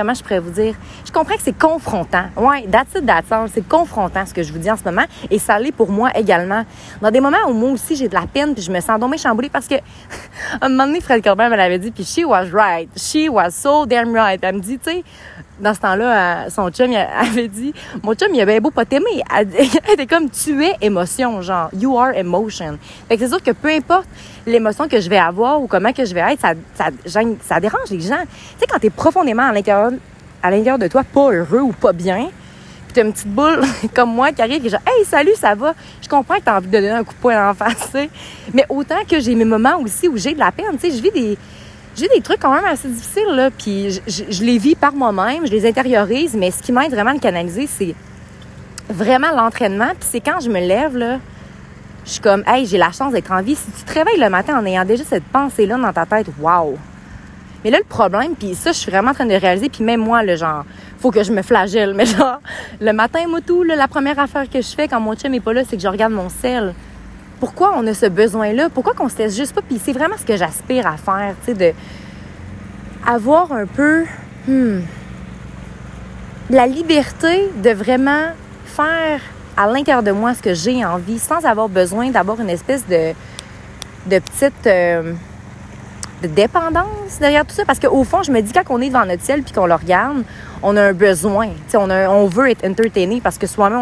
comment 0.00 0.14
je 0.14 0.22
pourrais 0.22 0.40
vous 0.40 0.50
dire? 0.50 0.74
Je 1.04 1.12
comprends 1.12 1.34
que 1.34 1.42
c'est 1.42 1.58
confrontant. 1.58 2.24
Ouais, 2.36 2.66
that's 2.70 2.94
it, 2.96 3.04
that's 3.04 3.30
all. 3.30 3.48
C'est 3.52 3.66
confrontant 3.68 4.24
ce 4.24 4.32
que 4.32 4.42
je 4.42 4.50
vous 4.50 4.58
dis 4.58 4.70
en 4.70 4.76
ce 4.76 4.84
moment. 4.84 5.04
Et 5.30 5.38
ça 5.38 5.58
l'est 5.58 5.72
pour 5.72 5.90
moi 5.90 6.10
également. 6.14 6.64
Dans 7.02 7.10
des 7.10 7.20
moments 7.20 7.36
où 7.48 7.52
moi 7.52 7.70
aussi 7.70 7.96
j'ai 7.96 8.08
de 8.08 8.14
la 8.14 8.26
peine 8.26 8.54
puis 8.54 8.62
je 8.62 8.72
me 8.72 8.80
sens 8.80 8.98
donc 8.98 9.18
chamboulée 9.18 9.50
parce 9.50 9.66
que, 9.66 9.74
un 10.62 10.68
moment 10.70 10.86
donné, 10.86 11.02
Fred 11.02 11.22
Corbin 11.22 11.50
me 11.50 11.56
l'avait 11.56 11.78
dit 11.78 11.90
puis 11.90 12.04
she 12.04 12.24
was 12.24 12.46
right. 12.52 12.88
She 12.96 13.28
was 13.28 13.50
so 13.50 13.84
damn 13.84 14.14
right. 14.14 14.40
Elle 14.42 14.56
me 14.56 14.60
dit, 14.60 14.78
tu 14.78 14.90
sais, 14.90 15.04
dans 15.60 15.74
ce 15.74 15.80
temps-là, 15.80 16.44
euh, 16.46 16.50
son 16.50 16.70
chum 16.70 16.90
avait 17.20 17.48
dit, 17.48 17.74
mon 18.02 18.14
chum, 18.14 18.28
il 18.34 18.40
avait 18.40 18.60
beau 18.60 18.70
pas 18.70 18.84
t'aimer. 18.84 19.22
Elle, 19.36 19.48
était 19.92 20.06
comme, 20.06 20.30
tu 20.30 20.64
es 20.64 20.76
émotion, 20.80 21.42
genre, 21.42 21.68
you 21.78 21.98
are 21.98 22.14
emotion. 22.14 22.78
Fait 23.08 23.16
que 23.16 23.22
c'est 23.22 23.28
sûr 23.28 23.42
que 23.42 23.50
peu 23.50 23.68
importe 23.68 24.06
l'émotion 24.46 24.88
que 24.88 25.00
je 25.00 25.08
vais 25.08 25.18
avoir 25.18 25.60
ou 25.60 25.66
comment 25.66 25.92
que 25.92 26.04
je 26.04 26.14
vais 26.14 26.20
être, 26.32 26.40
ça, 26.40 26.54
ça, 26.74 27.20
ça 27.42 27.60
dérange 27.60 27.90
les 27.90 28.00
gens. 28.00 28.20
Tu 28.20 28.60
sais, 28.60 28.66
quand 28.68 28.78
t'es 28.78 28.90
profondément 28.90 29.44
à 29.44 29.52
l'intérieur, 29.52 29.92
à 30.42 30.50
l'intérieur 30.50 30.78
de 30.78 30.88
toi, 30.88 31.04
pas 31.04 31.30
heureux 31.32 31.60
ou 31.60 31.72
pas 31.72 31.92
bien, 31.92 32.28
puis 32.86 32.94
t'as 32.94 33.02
une 33.02 33.12
petite 33.12 33.28
boule 33.28 33.60
comme 33.94 34.12
moi 34.12 34.32
qui 34.32 34.42
arrive 34.42 34.64
et 34.66 34.68
genre, 34.68 34.80
hey, 34.86 35.04
salut, 35.04 35.34
ça 35.36 35.54
va? 35.54 35.74
Je 36.02 36.08
comprends 36.08 36.36
que 36.36 36.42
t'as 36.42 36.56
envie 36.56 36.66
de 36.66 36.72
donner 36.72 36.90
un 36.90 37.04
coup 37.04 37.14
de 37.14 37.20
poing 37.20 37.50
en 37.50 37.54
face, 37.54 37.92
Mais 38.52 38.64
autant 38.68 39.04
que 39.08 39.20
j'ai 39.20 39.34
mes 39.34 39.44
moments 39.44 39.78
aussi 39.80 40.08
où 40.08 40.16
j'ai 40.16 40.34
de 40.34 40.40
la 40.40 40.50
peine, 40.50 40.76
tu 40.80 40.90
sais, 40.90 40.96
je 40.96 41.02
vis 41.02 41.10
des, 41.12 41.38
j'ai 41.96 42.08
des 42.08 42.20
trucs 42.20 42.40
quand 42.40 42.54
même 42.54 42.64
assez 42.64 42.88
difficiles, 42.88 43.32
là, 43.32 43.50
puis 43.50 44.00
je, 44.06 44.42
les 44.42 44.58
vis 44.58 44.74
par 44.74 44.92
moi-même, 44.92 45.46
je 45.46 45.52
les 45.52 45.68
intériorise, 45.68 46.34
mais 46.34 46.50
ce 46.50 46.62
qui 46.62 46.72
m'aide 46.72 46.90
vraiment 46.90 47.10
à 47.10 47.14
le 47.14 47.20
canaliser, 47.20 47.66
c'est 47.66 47.94
vraiment 48.88 49.30
l'entraînement. 49.36 49.90
Puis 49.98 50.08
c'est 50.10 50.20
quand 50.20 50.40
je 50.40 50.48
me 50.48 50.60
lève, 50.60 50.96
là, 50.96 51.18
je 52.10 52.14
suis 52.14 52.22
comme, 52.22 52.42
hey, 52.46 52.66
j'ai 52.66 52.76
la 52.76 52.90
chance 52.90 53.12
d'être 53.12 53.30
en 53.30 53.40
vie. 53.40 53.54
Si 53.54 53.70
tu 53.70 53.84
te 53.84 53.94
réveilles 53.94 54.18
le 54.18 54.28
matin 54.28 54.58
en 54.58 54.66
ayant 54.66 54.84
déjà 54.84 55.04
cette 55.04 55.24
pensée-là 55.24 55.78
dans 55.78 55.92
ta 55.92 56.06
tête, 56.06 56.26
waouh! 56.40 56.76
Mais 57.62 57.70
là, 57.70 57.78
le 57.78 57.84
problème, 57.84 58.34
puis 58.34 58.56
ça, 58.56 58.72
je 58.72 58.78
suis 58.78 58.90
vraiment 58.90 59.12
en 59.12 59.14
train 59.14 59.26
de 59.26 59.34
réaliser, 59.34 59.68
puis 59.68 59.84
même 59.84 60.00
moi, 60.00 60.24
le 60.24 60.34
genre, 60.34 60.64
faut 60.98 61.12
que 61.12 61.22
je 61.22 61.30
me 61.30 61.42
flagelle. 61.42 61.94
Mais 61.96 62.06
genre, 62.06 62.40
le 62.80 62.92
matin, 62.92 63.20
moi, 63.28 63.40
tout, 63.46 63.62
la 63.62 63.86
première 63.86 64.18
affaire 64.18 64.50
que 64.50 64.60
je 64.60 64.74
fais 64.74 64.88
quand 64.88 64.98
mon 64.98 65.14
chum 65.14 65.32
est 65.34 65.40
pas 65.40 65.52
là, 65.52 65.62
c'est 65.64 65.76
que 65.76 65.82
je 65.82 65.88
regarde 65.88 66.12
mon 66.12 66.28
sel 66.28 66.74
pourquoi 67.38 67.72
on 67.74 67.86
a 67.86 67.94
ce 67.94 68.04
besoin-là? 68.04 68.68
Pourquoi 68.68 68.92
qu'on 68.92 69.08
se 69.08 69.16
laisse 69.16 69.34
juste 69.34 69.54
pas? 69.54 69.62
Puis 69.62 69.80
c'est 69.82 69.92
vraiment 69.92 70.16
ce 70.18 70.26
que 70.26 70.36
j'aspire 70.36 70.86
à 70.86 70.98
faire, 70.98 71.34
tu 71.44 71.52
sais, 71.52 71.54
de 71.54 71.72
avoir 73.06 73.50
un 73.50 73.64
peu 73.64 74.04
hmm, 74.46 74.80
la 76.50 76.66
liberté 76.66 77.50
de 77.64 77.70
vraiment 77.70 78.26
faire 78.66 79.20
à 79.60 79.66
l'intérieur 79.66 80.02
de 80.02 80.10
moi 80.10 80.32
ce 80.32 80.40
que 80.40 80.54
j'ai 80.54 80.82
envie 80.84 81.18
sans 81.18 81.44
avoir 81.44 81.68
besoin 81.68 82.10
d'avoir 82.10 82.40
une 82.40 82.48
espèce 82.48 82.86
de, 82.86 83.12
de 84.06 84.18
petite 84.18 84.66
euh, 84.66 85.12
dépendance 86.22 87.18
derrière 87.20 87.44
tout 87.44 87.54
ça. 87.54 87.66
Parce 87.66 87.78
qu'au 87.78 88.02
fond, 88.04 88.22
je 88.22 88.32
me 88.32 88.40
dis, 88.40 88.52
quand 88.54 88.62
on 88.70 88.80
est 88.80 88.88
devant 88.88 89.04
notre 89.04 89.22
ciel 89.22 89.42
puis 89.42 89.52
qu'on 89.52 89.66
le 89.66 89.74
regarde, 89.74 90.24
on 90.62 90.78
a 90.78 90.82
un 90.82 90.92
besoin. 90.94 91.50
On, 91.74 91.90
a, 91.90 92.08
on 92.08 92.26
veut 92.26 92.48
être 92.48 92.66
entertainé 92.66 93.20
parce 93.20 93.36
que 93.36 93.46
soi-même, 93.46 93.80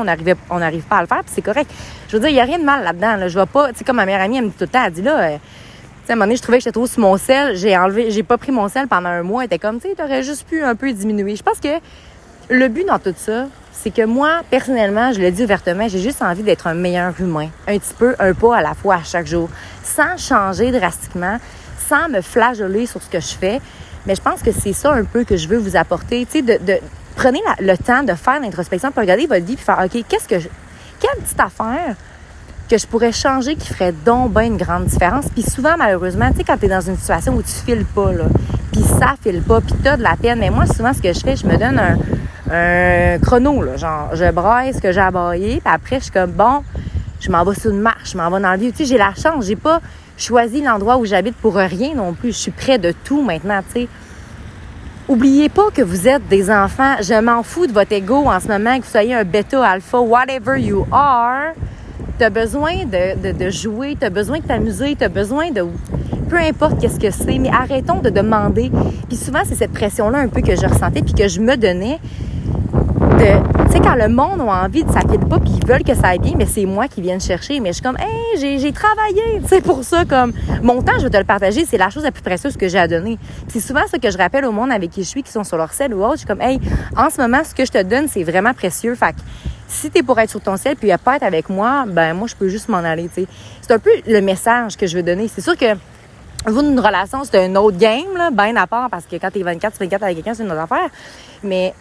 on 0.50 0.58
n'arrive 0.58 0.82
pas 0.82 0.96
à 0.96 1.00
le 1.02 1.06
faire, 1.06 1.20
puis 1.20 1.32
c'est 1.32 1.42
correct. 1.42 1.70
Je 2.08 2.16
veux 2.16 2.20
dire, 2.20 2.30
il 2.30 2.34
n'y 2.34 2.40
a 2.40 2.44
rien 2.44 2.58
de 2.58 2.64
mal 2.64 2.82
là-dedans. 2.82 3.14
Là. 3.14 3.28
Je 3.28 3.34
vois 3.34 3.46
pas, 3.46 3.68
tu 3.68 3.78
sais, 3.78 3.84
comme 3.84 3.96
ma 3.96 4.06
meilleure 4.06 4.22
amie, 4.22 4.38
elle 4.38 4.44
me 4.44 4.48
dit 4.48 4.56
tout 4.58 4.64
le 4.64 4.68
temps, 4.68 4.82
elle 4.84 4.92
dit 4.92 5.02
là, 5.02 5.16
euh, 5.20 5.36
à 6.08 6.12
un 6.12 6.14
moment 6.16 6.24
donné, 6.24 6.36
je 6.36 6.42
trouvais 6.42 6.58
que 6.58 6.64
j'étais 6.64 6.72
trop 6.72 6.88
sur 6.88 7.00
mon 7.00 7.16
sel. 7.18 7.54
J'ai 7.54 7.76
enlevé, 7.76 8.10
j'ai 8.10 8.24
pas 8.24 8.36
pris 8.38 8.50
mon 8.50 8.68
sel 8.68 8.88
pendant 8.88 9.10
un 9.10 9.22
mois. 9.22 9.42
Elle 9.42 9.46
était 9.46 9.60
comme, 9.60 9.78
tu 9.78 9.88
sais, 9.88 9.94
t'aurais 9.94 10.24
juste 10.24 10.48
pu 10.48 10.64
un 10.64 10.74
peu 10.74 10.90
diminuer. 10.92 11.36
Je 11.36 11.42
pense 11.44 11.60
que 11.60 11.68
le 12.48 12.68
but 12.68 12.86
dans 12.86 12.98
tout 12.98 13.14
ça, 13.16 13.46
c'est 13.72 13.90
que 13.90 14.04
moi, 14.04 14.40
personnellement, 14.50 15.12
je 15.12 15.20
le 15.20 15.30
dis 15.30 15.44
ouvertement, 15.44 15.86
j'ai 15.88 16.00
juste 16.00 16.22
envie 16.22 16.42
d'être 16.42 16.66
un 16.66 16.74
meilleur 16.74 17.14
humain. 17.20 17.48
Un 17.66 17.78
petit 17.78 17.94
peu, 17.96 18.16
un 18.18 18.34
pas 18.34 18.56
à 18.56 18.62
la 18.62 18.74
fois 18.74 18.96
à 18.96 19.02
chaque 19.04 19.26
jour. 19.26 19.48
Sans 19.84 20.16
changer 20.16 20.72
drastiquement, 20.72 21.38
sans 21.88 22.08
me 22.08 22.20
flageoler 22.20 22.86
sur 22.86 23.02
ce 23.02 23.08
que 23.08 23.20
je 23.20 23.34
fais. 23.34 23.60
Mais 24.06 24.14
je 24.14 24.20
pense 24.20 24.42
que 24.42 24.50
c'est 24.50 24.72
ça 24.72 24.92
un 24.92 25.04
peu 25.04 25.24
que 25.24 25.36
je 25.36 25.48
veux 25.48 25.58
vous 25.58 25.76
apporter. 25.76 26.26
Tu 26.26 26.38
sais, 26.38 26.42
de, 26.42 26.64
de, 26.64 26.78
prenez 27.14 27.40
le 27.60 27.76
temps 27.76 28.02
de 28.02 28.14
faire 28.14 28.40
l'introspection, 28.40 28.90
pour 28.90 29.02
regarder 29.02 29.26
votre 29.26 29.44
vie, 29.44 29.54
puis 29.54 29.64
faire, 29.64 29.80
OK, 29.84 30.04
qu'est-ce 30.08 30.26
que 30.26 30.38
je, 30.38 30.48
quelle 30.98 31.22
petite 31.22 31.40
affaire 31.40 31.94
que 32.68 32.76
je 32.76 32.86
pourrais 32.86 33.12
changer 33.12 33.54
qui 33.56 33.68
ferait 33.68 33.92
donc 33.92 34.32
bien 34.32 34.44
une 34.44 34.56
grande 34.56 34.86
différence? 34.86 35.26
Puis 35.28 35.42
souvent, 35.42 35.76
malheureusement, 35.78 36.30
tu 36.30 36.38
sais, 36.38 36.44
quand 36.44 36.56
tu 36.56 36.66
es 36.66 36.68
dans 36.68 36.80
une 36.80 36.96
situation 36.96 37.34
où 37.34 37.42
tu 37.42 37.52
files 37.64 37.84
pas, 37.84 38.12
là, 38.12 38.24
puis 38.72 38.82
ça 38.82 39.14
file 39.22 39.42
pas, 39.42 39.60
puis 39.60 39.74
tu 39.80 39.88
as 39.88 39.96
de 39.96 40.02
la 40.02 40.16
peine, 40.16 40.40
mais 40.40 40.50
moi, 40.50 40.66
souvent, 40.66 40.92
ce 40.92 41.00
que 41.00 41.12
je 41.12 41.20
fais, 41.20 41.36
je 41.36 41.46
me 41.46 41.56
donne 41.56 41.78
un, 41.78 41.96
un 42.50 43.18
chrono, 43.18 43.62
là, 43.62 43.76
genre, 43.76 44.10
je 44.14 44.30
braille 44.30 44.72
ce 44.74 44.80
que 44.80 44.92
j'ai 44.92 45.00
à 45.00 45.10
puis 45.10 45.60
après, 45.64 45.98
je 45.98 46.04
suis 46.04 46.12
comme, 46.12 46.32
bon, 46.32 46.62
je 47.20 47.30
m'en 47.30 47.44
vais 47.44 47.54
sur 47.54 47.70
une 47.70 47.80
marche, 47.80 48.12
je 48.12 48.16
m'en 48.16 48.30
vais 48.30 48.40
dans 48.40 48.52
le 48.52 48.58
vie. 48.58 48.72
Tu 48.72 48.78
sais, 48.78 48.84
j'ai 48.84 48.98
la 48.98 49.12
chance, 49.14 49.46
j'ai 49.46 49.56
pas 49.56 49.80
choisi 50.16 50.62
l'endroit 50.62 50.98
où 50.98 51.04
j'habite 51.04 51.36
pour 51.36 51.54
rien 51.56 51.94
non 51.94 52.12
plus. 52.12 52.32
Je 52.32 52.38
suis 52.38 52.50
près 52.50 52.78
de 52.78 52.92
tout 53.04 53.22
maintenant, 53.22 53.60
tu 53.72 53.82
sais. 53.82 53.88
Oubliez 55.08 55.48
pas 55.48 55.70
que 55.72 55.80
vous 55.80 56.06
êtes 56.06 56.28
des 56.28 56.50
enfants. 56.50 56.96
Je 57.00 57.18
m'en 57.18 57.42
fous 57.42 57.66
de 57.66 57.72
votre 57.72 57.92
ego 57.92 58.26
en 58.26 58.40
ce 58.40 58.48
moment, 58.48 58.78
que 58.78 58.84
vous 58.84 58.90
soyez 58.90 59.14
un 59.14 59.24
bêta, 59.24 59.66
alpha, 59.66 59.98
whatever 60.00 60.60
you 60.60 60.86
are. 60.92 61.52
T'as 62.18 62.28
besoin 62.30 62.84
de, 62.84 63.32
de, 63.32 63.50
jouer, 63.50 63.96
t'as 63.98 64.10
besoin 64.10 64.40
de 64.40 64.44
t'amuser, 64.44 64.96
t'as 64.98 65.08
besoin 65.08 65.50
de... 65.50 65.64
Peu 66.28 66.36
importe 66.36 66.78
qu'est-ce 66.80 67.00
que 67.00 67.10
c'est, 67.10 67.38
mais 67.38 67.48
arrêtons 67.48 68.00
de 68.00 68.10
demander. 68.10 68.70
Puis 69.08 69.16
souvent, 69.16 69.40
c'est 69.46 69.54
cette 69.54 69.72
pression-là 69.72 70.18
un 70.18 70.28
peu 70.28 70.42
que 70.42 70.54
je 70.54 70.66
ressentais 70.66 71.00
puis 71.00 71.14
que 71.14 71.26
je 71.26 71.40
me 71.40 71.56
donnais 71.56 71.98
tu 73.18 73.72
sais, 73.72 73.80
quand 73.80 73.96
le 73.96 74.08
monde 74.08 74.40
a 74.40 74.64
envie 74.64 74.84
de 74.84 74.90
s'inquiéter 74.90 75.26
pas 75.26 75.38
puis 75.38 75.50
ils 75.60 75.66
veulent 75.66 75.82
que 75.82 75.94
ça 75.94 76.08
aille 76.08 76.18
bien, 76.18 76.34
mais 76.36 76.46
c'est 76.46 76.64
moi 76.66 76.88
qui 76.88 77.00
viens 77.00 77.18
chercher. 77.18 77.60
Mais 77.60 77.70
je 77.70 77.74
suis 77.74 77.82
comme, 77.82 77.98
hey, 77.98 78.58
j'ai 78.58 78.72
travaillé, 78.72 79.40
tu 79.42 79.48
sais, 79.48 79.60
pour 79.60 79.82
ça, 79.82 80.04
comme, 80.04 80.32
mon 80.62 80.82
temps, 80.82 80.92
je 80.98 81.04
vais 81.04 81.10
te 81.10 81.16
le 81.16 81.24
partager, 81.24 81.64
c'est 81.64 81.78
la 81.78 81.90
chose 81.90 82.04
la 82.04 82.12
plus 82.12 82.22
précieuse 82.22 82.56
que 82.56 82.68
j'ai 82.68 82.78
à 82.78 82.86
donner. 82.86 83.18
C'est 83.48 83.60
souvent 83.60 83.82
ce 83.90 83.96
que 83.96 84.10
je 84.10 84.18
rappelle 84.18 84.44
au 84.44 84.52
monde 84.52 84.70
avec 84.70 84.90
qui 84.90 85.02
je 85.02 85.08
suis, 85.08 85.22
qui 85.22 85.32
sont 85.32 85.44
sur 85.44 85.56
leur 85.56 85.72
selle 85.72 85.94
ou 85.94 86.04
autre. 86.04 86.14
Je 86.14 86.18
suis 86.18 86.26
comme, 86.26 86.40
hey, 86.40 86.60
en 86.96 87.10
ce 87.10 87.20
moment, 87.20 87.42
ce 87.44 87.54
que 87.54 87.64
je 87.64 87.72
te 87.72 87.82
donne, 87.82 88.08
c'est 88.08 88.24
vraiment 88.24 88.54
précieux. 88.54 88.94
Fait 88.94 89.14
si 89.68 89.90
t'es 89.90 90.02
pour 90.02 90.18
être 90.18 90.30
sur 90.30 90.40
ton 90.40 90.56
ciel 90.56 90.76
puis 90.76 90.90
pas 91.04 91.16
être 91.16 91.22
avec 91.22 91.50
moi, 91.50 91.84
ben 91.86 92.14
moi 92.14 92.26
je 92.26 92.34
peux 92.34 92.48
juste 92.48 92.68
m'en 92.68 92.78
aller. 92.78 93.10
C'est 93.14 93.72
un 93.72 93.78
peu 93.78 93.90
le 94.06 94.20
message 94.20 94.76
que 94.76 94.86
je 94.86 94.96
veux 94.96 95.02
donner. 95.02 95.28
C'est 95.28 95.42
sûr 95.42 95.56
que 95.56 95.74
vous, 96.46 96.60
une 96.60 96.80
relation, 96.80 97.24
c'est 97.24 97.44
un 97.44 97.54
autre 97.56 97.76
game, 97.76 98.16
là, 98.16 98.30
bien 98.30 98.56
à 98.56 98.66
part, 98.66 98.88
parce 98.88 99.04
que 99.04 99.16
quand 99.16 99.30
t'es 99.30 99.42
24, 99.42 99.74
tu 99.74 99.84
24 99.84 100.02
avec 100.02 100.16
quelqu'un, 100.16 100.34
c'est 100.34 100.44
une 100.44 100.50
autre 100.52 100.60
affaire. 100.60 100.88
Mais 101.42 101.74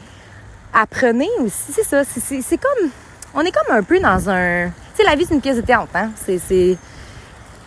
apprenez 0.73 1.29
aussi, 1.41 1.71
c'est 1.73 1.83
ça. 1.83 2.03
C'est 2.03 2.57
comme. 2.57 2.89
On 3.33 3.41
est 3.41 3.51
comme 3.51 3.75
un 3.75 3.83
peu 3.83 3.99
dans 3.99 4.29
un. 4.29 4.67
Tu 4.95 5.03
sais, 5.03 5.03
la 5.03 5.15
vie, 5.15 5.25
c'est 5.27 5.35
une 5.35 5.41
pièce 5.41 5.57
de 5.57 5.61
théâtre, 5.61 5.91
hein. 5.95 6.11
C'est. 6.25 6.77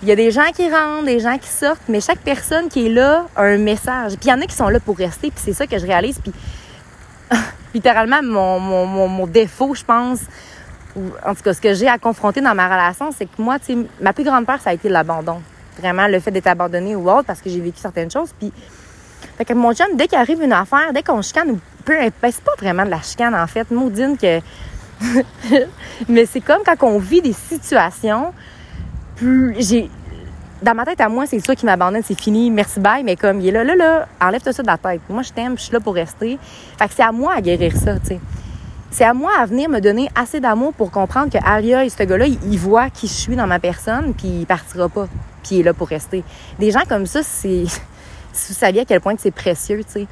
Il 0.02 0.08
y 0.08 0.12
a 0.12 0.16
des 0.16 0.30
gens 0.30 0.50
qui 0.54 0.70
rentrent, 0.70 1.04
des 1.04 1.20
gens 1.20 1.36
qui 1.36 1.48
sortent, 1.48 1.82
mais 1.88 2.00
chaque 2.00 2.20
personne 2.20 2.68
qui 2.68 2.86
est 2.86 2.88
là 2.88 3.26
a 3.36 3.42
un 3.42 3.58
message. 3.58 4.12
Puis 4.12 4.28
il 4.28 4.30
y 4.30 4.32
en 4.32 4.40
a 4.40 4.46
qui 4.46 4.56
sont 4.56 4.70
là 4.70 4.80
pour 4.80 4.96
rester, 4.96 5.30
puis 5.30 5.42
c'est 5.44 5.52
ça 5.52 5.66
que 5.66 5.78
je 5.78 5.84
réalise. 5.84 6.18
Puis 6.18 6.32
littéralement, 7.74 8.22
mon, 8.22 8.58
mon, 8.58 9.08
mon, 9.08 9.26
défaut, 9.26 9.74
je 9.74 9.84
pense, 9.84 10.20
ou 10.96 11.02
en 11.24 11.34
tout 11.34 11.42
cas, 11.42 11.52
ce 11.52 11.60
que 11.60 11.74
j'ai 11.74 11.86
à 11.86 11.98
confronter 11.98 12.40
dans 12.40 12.54
ma 12.54 12.64
relation, 12.64 13.10
c'est 13.16 13.26
que 13.26 13.42
moi, 13.42 13.58
tu 13.58 13.66
sais, 13.66 13.78
ma 14.00 14.14
plus 14.14 14.24
grande 14.24 14.46
peur, 14.46 14.58
ça 14.58 14.70
a 14.70 14.72
été 14.72 14.88
l'abandon. 14.88 15.42
Vraiment, 15.78 16.06
le 16.06 16.18
fait 16.18 16.30
d'être 16.30 16.46
abandonné 16.46 16.96
ou 16.96 17.10
autre, 17.10 17.24
parce 17.26 17.42
que 17.42 17.50
j'ai 17.50 17.60
vécu 17.60 17.78
certaines 17.78 18.10
choses. 18.10 18.30
Puis, 18.38 18.52
fait 19.40 19.46
que 19.46 19.54
mon 19.54 19.72
chum, 19.72 19.86
dès 19.94 20.06
qu'il 20.06 20.18
arrive 20.18 20.42
une 20.42 20.52
affaire, 20.52 20.92
dès 20.92 21.02
qu'on 21.02 21.22
chicane, 21.22 21.58
peu 21.86 21.94
ben, 21.94 22.30
c'est 22.30 22.44
pas 22.44 22.52
vraiment 22.58 22.84
de 22.84 22.90
la 22.90 23.00
chicane, 23.00 23.34
en 23.34 23.46
fait. 23.46 23.70
Maudine 23.70 24.18
que. 24.18 24.38
Mais 26.10 26.26
c'est 26.26 26.42
comme 26.42 26.60
quand 26.62 26.76
on 26.86 26.98
vit 26.98 27.22
des 27.22 27.32
situations, 27.32 28.34
plus 29.16 29.56
j'ai 29.58 29.88
dans 30.60 30.74
ma 30.74 30.84
tête 30.84 31.00
à 31.00 31.08
moi, 31.08 31.24
c'est 31.24 31.40
ça 31.40 31.56
qui 31.56 31.64
m'abandonne, 31.64 32.02
c'est 32.04 32.20
fini, 32.20 32.50
merci 32.50 32.80
bye, 32.80 33.02
mais 33.02 33.16
comme 33.16 33.40
il 33.40 33.48
est 33.48 33.50
là, 33.50 33.64
là, 33.64 33.76
là, 33.76 34.08
enlève-toi 34.20 34.52
ça 34.52 34.62
de 34.62 34.66
la 34.66 34.76
tête. 34.76 35.00
Moi, 35.08 35.22
je 35.22 35.32
t'aime, 35.32 35.56
je 35.56 35.62
suis 35.62 35.72
là 35.72 35.80
pour 35.80 35.94
rester. 35.94 36.38
Fait 36.78 36.86
que 36.86 36.92
c'est 36.94 37.02
à 37.02 37.10
moi 37.10 37.32
à 37.32 37.40
guérir 37.40 37.74
ça, 37.74 37.98
tu 37.98 38.08
sais. 38.08 38.20
C'est 38.90 39.04
à 39.04 39.14
moi 39.14 39.30
à 39.38 39.46
venir 39.46 39.70
me 39.70 39.80
donner 39.80 40.10
assez 40.14 40.38
d'amour 40.38 40.74
pour 40.74 40.90
comprendre 40.90 41.32
que 41.32 41.38
Aria, 41.42 41.88
ce 41.88 42.02
gars-là, 42.02 42.26
il, 42.26 42.58
voit 42.58 42.90
qui 42.90 43.06
je 43.06 43.14
suis 43.14 43.36
dans 43.36 43.46
ma 43.46 43.58
personne, 43.58 44.12
puis 44.12 44.28
il 44.40 44.46
partira 44.46 44.90
pas, 44.90 45.08
puis 45.42 45.56
il 45.56 45.60
est 45.60 45.62
là 45.62 45.72
pour 45.72 45.88
rester. 45.88 46.24
Des 46.58 46.70
gens 46.72 46.82
comme 46.86 47.06
ça, 47.06 47.22
c'est. 47.22 47.64
Si 48.32 48.52
vous 48.52 48.58
saviez 48.58 48.82
à 48.82 48.84
quel 48.84 49.00
point 49.00 49.14
c'est 49.18 49.30
précieux, 49.30 49.82
tu 49.84 49.92
sais. 49.92 50.06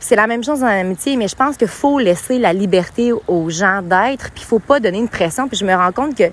C'est 0.00 0.16
la 0.16 0.28
même 0.28 0.44
chose 0.44 0.60
dans 0.60 0.66
l'amitié, 0.66 1.16
mais 1.16 1.26
je 1.26 1.34
pense 1.34 1.56
qu'il 1.56 1.68
faut 1.68 1.98
laisser 1.98 2.38
la 2.38 2.52
liberté 2.52 3.12
aux 3.12 3.50
gens 3.50 3.82
d'être, 3.82 4.30
puis 4.30 4.42
il 4.42 4.44
faut 4.44 4.60
pas 4.60 4.78
donner 4.78 4.98
une 4.98 5.08
pression. 5.08 5.48
Puis 5.48 5.58
je 5.58 5.64
me 5.64 5.74
rends 5.74 5.90
compte 5.90 6.16
que, 6.16 6.28
tu 6.28 6.32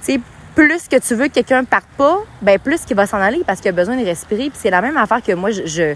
sais, 0.00 0.20
plus 0.54 0.88
que 0.88 0.96
tu 0.96 1.14
veux 1.14 1.28
que 1.28 1.34
quelqu'un 1.34 1.64
parte 1.64 1.86
pas, 1.98 2.18
ben 2.40 2.58
plus 2.58 2.80
qu'il 2.82 2.96
va 2.96 3.06
s'en 3.06 3.18
aller 3.18 3.42
parce 3.46 3.60
qu'il 3.60 3.68
a 3.68 3.72
besoin 3.72 3.96
de 3.96 4.04
respirer. 4.04 4.48
Puis 4.50 4.58
c'est 4.62 4.70
la 4.70 4.80
même 4.80 4.96
affaire 4.96 5.22
que 5.22 5.32
moi, 5.32 5.50
je, 5.50 5.66
je, 5.66 5.94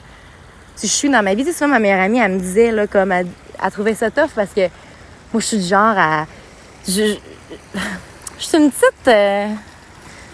je 0.82 0.86
suis 0.86 1.08
dans 1.08 1.22
ma 1.22 1.34
vie. 1.34 1.44
Tu 1.44 1.52
sais, 1.52 1.66
ma 1.66 1.78
meilleure 1.78 2.00
amie, 2.00 2.18
elle 2.18 2.32
me 2.32 2.38
disait, 2.38 2.72
là, 2.72 2.86
comme, 2.86 3.12
elle, 3.12 3.28
trouvé 3.70 3.94
ça 3.94 4.10
tough 4.10 4.30
parce 4.34 4.52
que 4.52 4.68
moi, 5.32 5.40
je 5.40 5.46
suis 5.46 5.58
du 5.58 5.66
genre 5.66 5.96
à. 5.96 6.26
Je, 6.86 7.16
je, 8.38 8.44
suis 8.44 8.58
une 8.58 8.70
petite. 8.70 9.08
Euh, 9.08 9.46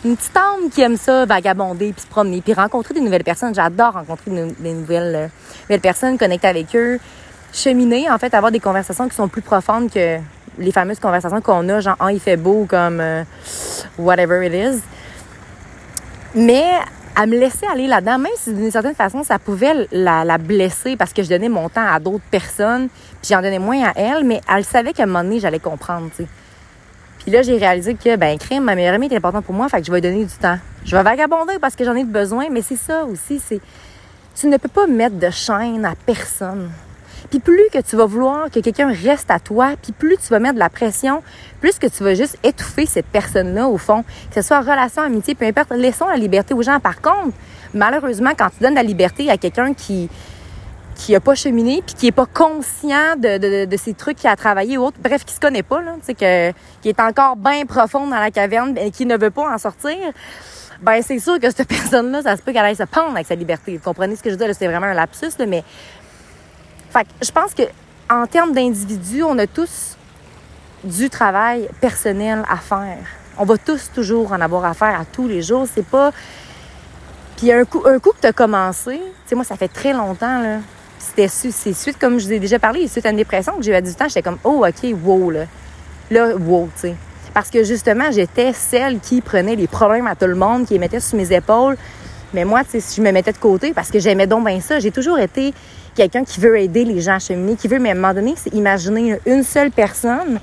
une 0.04 0.16
petite 0.16 0.36
âme 0.36 0.70
qui 0.70 0.82
aime 0.82 0.96
ça, 0.96 1.24
vagabonder, 1.24 1.92
puis 1.92 2.02
se 2.02 2.06
promener, 2.06 2.40
puis 2.42 2.52
rencontrer 2.52 2.94
des 2.94 3.00
nouvelles 3.00 3.24
personnes. 3.24 3.54
J'adore 3.54 3.94
rencontrer 3.94 4.30
des 4.58 4.72
nouvelles, 4.72 5.14
euh, 5.14 5.28
nouvelles 5.62 5.80
personnes, 5.80 6.18
connecter 6.18 6.48
avec 6.48 6.74
eux, 6.76 6.98
cheminer, 7.52 8.10
en 8.10 8.18
fait, 8.18 8.34
avoir 8.34 8.52
des 8.52 8.60
conversations 8.60 9.08
qui 9.08 9.14
sont 9.14 9.28
plus 9.28 9.42
profondes 9.42 9.90
que 9.90 10.18
les 10.58 10.72
fameuses 10.72 11.00
conversations 11.00 11.40
qu'on 11.40 11.68
a, 11.68 11.80
genre, 11.80 11.96
ah, 11.98 12.12
il 12.12 12.20
fait 12.20 12.36
beau, 12.36 12.66
comme 12.68 13.00
euh, 13.00 13.24
whatever 13.98 14.46
it 14.46 14.52
is. 14.52 14.80
Mais 16.34 16.64
à 17.16 17.26
me 17.26 17.38
laisser 17.38 17.66
aller 17.72 17.86
là-dedans, 17.86 18.18
même 18.18 18.32
si 18.36 18.52
d'une 18.52 18.70
certaine 18.70 18.94
façon, 18.94 19.22
ça 19.22 19.38
pouvait 19.38 19.88
la, 19.92 20.38
blesser 20.38 20.96
parce 20.96 21.12
que 21.12 21.22
je 21.22 21.28
donnais 21.28 21.48
mon 21.48 21.68
temps 21.68 21.86
à 21.86 21.98
d'autres 21.98 22.24
personnes, 22.30 22.88
puis 23.22 23.30
j'en 23.30 23.40
donnais 23.40 23.58
moins 23.58 23.84
à 23.84 23.92
elle, 23.94 24.24
mais 24.24 24.40
elle 24.54 24.64
savait 24.64 24.92
qu'à 24.92 25.04
un 25.04 25.06
moment 25.06 25.22
donné, 25.22 25.40
j'allais 25.40 25.60
comprendre, 25.60 26.10
tu 26.10 26.24
sais. 26.24 26.28
Puis 27.24 27.32
là, 27.32 27.40
j'ai 27.40 27.56
réalisé 27.56 27.94
que, 27.94 28.16
ben, 28.16 28.36
crime, 28.38 28.64
ma 28.64 28.74
meilleure 28.74 28.94
amie 28.94 29.06
est 29.06 29.16
importante 29.16 29.46
pour 29.46 29.54
moi, 29.54 29.66
fait 29.70 29.80
que 29.80 29.86
je 29.86 29.92
vais 29.92 30.02
donner 30.02 30.26
du 30.26 30.34
temps. 30.34 30.58
Je 30.84 30.94
vais 30.94 31.02
vagabonder 31.02 31.54
parce 31.58 31.74
que 31.74 31.82
j'en 31.82 31.94
ai 31.94 32.04
besoin, 32.04 32.48
mais 32.50 32.60
c'est 32.60 32.76
ça 32.76 33.04
aussi, 33.04 33.40
c'est, 33.42 33.60
tu 34.38 34.46
ne 34.46 34.58
peux 34.58 34.68
pas 34.68 34.86
mettre 34.86 35.16
de 35.16 35.30
chaîne 35.30 35.86
à 35.86 35.94
personne. 36.04 36.70
Puis 37.30 37.38
plus 37.38 37.64
que 37.72 37.80
tu 37.80 37.96
vas 37.96 38.04
vouloir 38.04 38.50
que 38.50 38.60
quelqu'un 38.60 38.92
reste 38.92 39.30
à 39.30 39.40
toi, 39.40 39.72
puis 39.82 39.92
plus 39.92 40.18
tu 40.18 40.28
vas 40.28 40.38
mettre 40.38 40.54
de 40.54 40.58
la 40.58 40.68
pression, 40.68 41.22
plus 41.62 41.78
que 41.78 41.86
tu 41.86 42.04
vas 42.04 42.14
juste 42.14 42.36
étouffer 42.44 42.84
cette 42.84 43.06
personne-là 43.06 43.68
au 43.68 43.78
fond, 43.78 44.04
que 44.28 44.34
ce 44.34 44.42
soit 44.42 44.60
relation, 44.60 45.00
amitié, 45.00 45.34
peu 45.34 45.46
importe, 45.46 45.70
laissons 45.72 46.06
la 46.06 46.18
liberté 46.18 46.52
aux 46.52 46.62
gens. 46.62 46.78
Par 46.78 47.00
contre, 47.00 47.34
malheureusement, 47.72 48.32
quand 48.36 48.50
tu 48.50 48.62
donnes 48.62 48.74
la 48.74 48.82
liberté 48.82 49.30
à 49.30 49.38
quelqu'un 49.38 49.72
qui 49.72 50.10
qui 50.94 51.14
a 51.14 51.20
pas 51.20 51.34
cheminé 51.34 51.82
puis 51.84 51.94
qui 51.94 52.06
est 52.06 52.12
pas 52.12 52.26
conscient 52.26 53.16
de, 53.16 53.38
de, 53.38 53.64
de, 53.64 53.76
ces 53.76 53.94
trucs 53.94 54.18
qu'il 54.18 54.30
a 54.30 54.36
travaillé 54.36 54.78
ou 54.78 54.84
autre, 54.84 54.98
bref, 55.02 55.24
qui 55.24 55.34
se 55.34 55.40
connaît 55.40 55.62
pas, 55.62 55.80
là, 55.80 55.96
que, 56.06 56.52
qui 56.82 56.88
est 56.88 57.00
encore 57.00 57.36
bien 57.36 57.66
profond 57.66 58.06
dans 58.06 58.18
la 58.18 58.30
caverne 58.30 58.76
et 58.78 58.90
qui 58.90 59.06
ne 59.06 59.16
veut 59.16 59.30
pas 59.30 59.52
en 59.52 59.58
sortir, 59.58 59.96
ben 60.80 61.02
c'est 61.02 61.18
sûr 61.18 61.38
que 61.40 61.50
cette 61.50 61.68
personne-là, 61.68 62.22
ça 62.22 62.36
se 62.36 62.42
peut 62.42 62.52
qu'elle 62.52 62.64
aille 62.64 62.76
se 62.76 62.84
pendre 62.84 63.12
avec 63.12 63.26
sa 63.26 63.34
liberté. 63.34 63.76
Vous 63.76 63.82
comprenez 63.82 64.16
ce 64.16 64.22
que 64.22 64.30
je 64.30 64.36
veux 64.36 64.44
dire? 64.44 64.54
C'est 64.56 64.66
vraiment 64.66 64.86
un 64.86 64.94
lapsus, 64.94 65.38
là, 65.38 65.46
mais 65.46 65.64
fait 66.90 67.06
je 67.22 67.30
pense 67.30 67.54
que 67.54 67.62
en 68.10 68.26
termes 68.26 68.52
d'individus, 68.52 69.22
on 69.22 69.38
a 69.38 69.46
tous 69.46 69.96
du 70.84 71.08
travail 71.08 71.68
personnel 71.80 72.44
à 72.48 72.56
faire. 72.56 72.98
On 73.38 73.44
va 73.44 73.56
tous 73.58 73.90
toujours 73.92 74.32
en 74.32 74.40
avoir 74.40 74.64
à 74.64 74.74
faire 74.74 75.00
à 75.00 75.04
tous 75.04 75.26
les 75.26 75.42
jours. 75.42 75.66
C'est 75.72 75.86
pas. 75.86 76.12
Puis 77.36 77.50
un 77.50 77.64
coup, 77.64 77.82
un 77.86 77.98
coup 77.98 78.10
que 78.10 78.20
tu 78.20 78.26
as 78.26 78.32
commencé, 78.32 78.98
tu 78.98 79.02
sais, 79.26 79.34
moi, 79.34 79.44
ça 79.44 79.56
fait 79.56 79.68
très 79.68 79.92
longtemps, 79.92 80.40
là. 80.40 80.58
C'était 81.04 81.28
suite, 81.28 81.98
comme 82.00 82.18
je 82.18 82.26
vous 82.26 82.32
ai 82.32 82.38
déjà 82.38 82.58
parlé, 82.58 82.88
suite 82.88 83.06
à 83.06 83.10
une 83.10 83.16
dépression 83.16 83.56
que 83.56 83.62
j'ai 83.62 83.72
eu 83.72 83.74
à 83.74 83.80
18 83.80 84.02
ans, 84.02 84.04
j'étais 84.08 84.22
comme, 84.22 84.38
oh, 84.42 84.64
OK, 84.66 84.94
wow, 85.04 85.30
là. 85.30 85.44
Là, 86.10 86.34
wow, 86.36 86.68
tu 86.74 86.88
sais. 86.88 86.94
Parce 87.32 87.50
que 87.50 87.64
justement, 87.64 88.10
j'étais 88.10 88.52
celle 88.52 89.00
qui 89.00 89.20
prenait 89.20 89.56
les 89.56 89.66
problèmes 89.66 90.06
à 90.06 90.14
tout 90.14 90.26
le 90.26 90.34
monde, 90.34 90.66
qui 90.66 90.74
les 90.74 90.78
mettait 90.78 91.00
sur 91.00 91.16
mes 91.18 91.32
épaules. 91.32 91.76
Mais 92.32 92.44
moi, 92.44 92.62
tu 92.64 92.80
sais, 92.80 92.96
je 92.96 93.02
me 93.02 93.12
mettais 93.12 93.32
de 93.32 93.38
côté 93.38 93.72
parce 93.72 93.90
que 93.90 93.98
j'aimais 93.98 94.26
donc 94.26 94.46
bien 94.46 94.60
ça. 94.60 94.78
J'ai 94.80 94.90
toujours 94.90 95.18
été 95.18 95.52
quelqu'un 95.94 96.24
qui 96.24 96.40
veut 96.40 96.58
aider 96.58 96.84
les 96.84 97.00
gens 97.00 97.14
à 97.14 97.18
cheminer, 97.18 97.56
qui 97.56 97.68
veut, 97.68 97.78
mais 97.78 97.90
à 97.90 97.92
un 97.92 97.96
moment 97.96 98.14
donné, 98.14 98.34
c'est 98.36 98.54
imaginer 98.54 99.18
une 99.26 99.42
seule 99.42 99.70
personne 99.70 100.40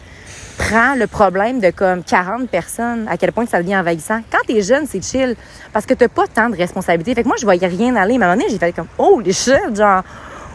prend 0.58 0.96
le 0.96 1.08
problème 1.08 1.60
de 1.60 1.72
comme 1.72 2.04
40 2.04 2.50
personnes, 2.50 3.08
à 3.10 3.18
quel 3.18 3.32
point 3.32 3.46
ça 3.46 3.62
devient 3.62 3.78
envahissant. 3.78 4.22
Quand 4.32 4.40
t'es 4.46 4.62
jeune, 4.62 4.86
c'est 4.86 5.04
chill, 5.04 5.36
parce 5.74 5.86
que 5.86 5.94
t'as 5.94 6.08
pas 6.08 6.28
tant 6.28 6.50
de 6.50 6.56
responsabilités. 6.56 7.16
Fait 7.16 7.24
que 7.24 7.28
moi, 7.28 7.38
je 7.40 7.46
voyais 7.46 7.68
rien 7.68 7.96
aller. 7.96 8.18
Mais 8.18 8.26
à 8.26 8.30
un 8.30 8.36
moment 8.36 8.42
donné, 8.42 8.52
j'ai 8.52 8.60
fait 8.60 8.74
comme, 8.74 8.88
oh, 8.98 9.22
les 9.24 9.34
shit, 9.34 9.76
genre, 9.76 10.04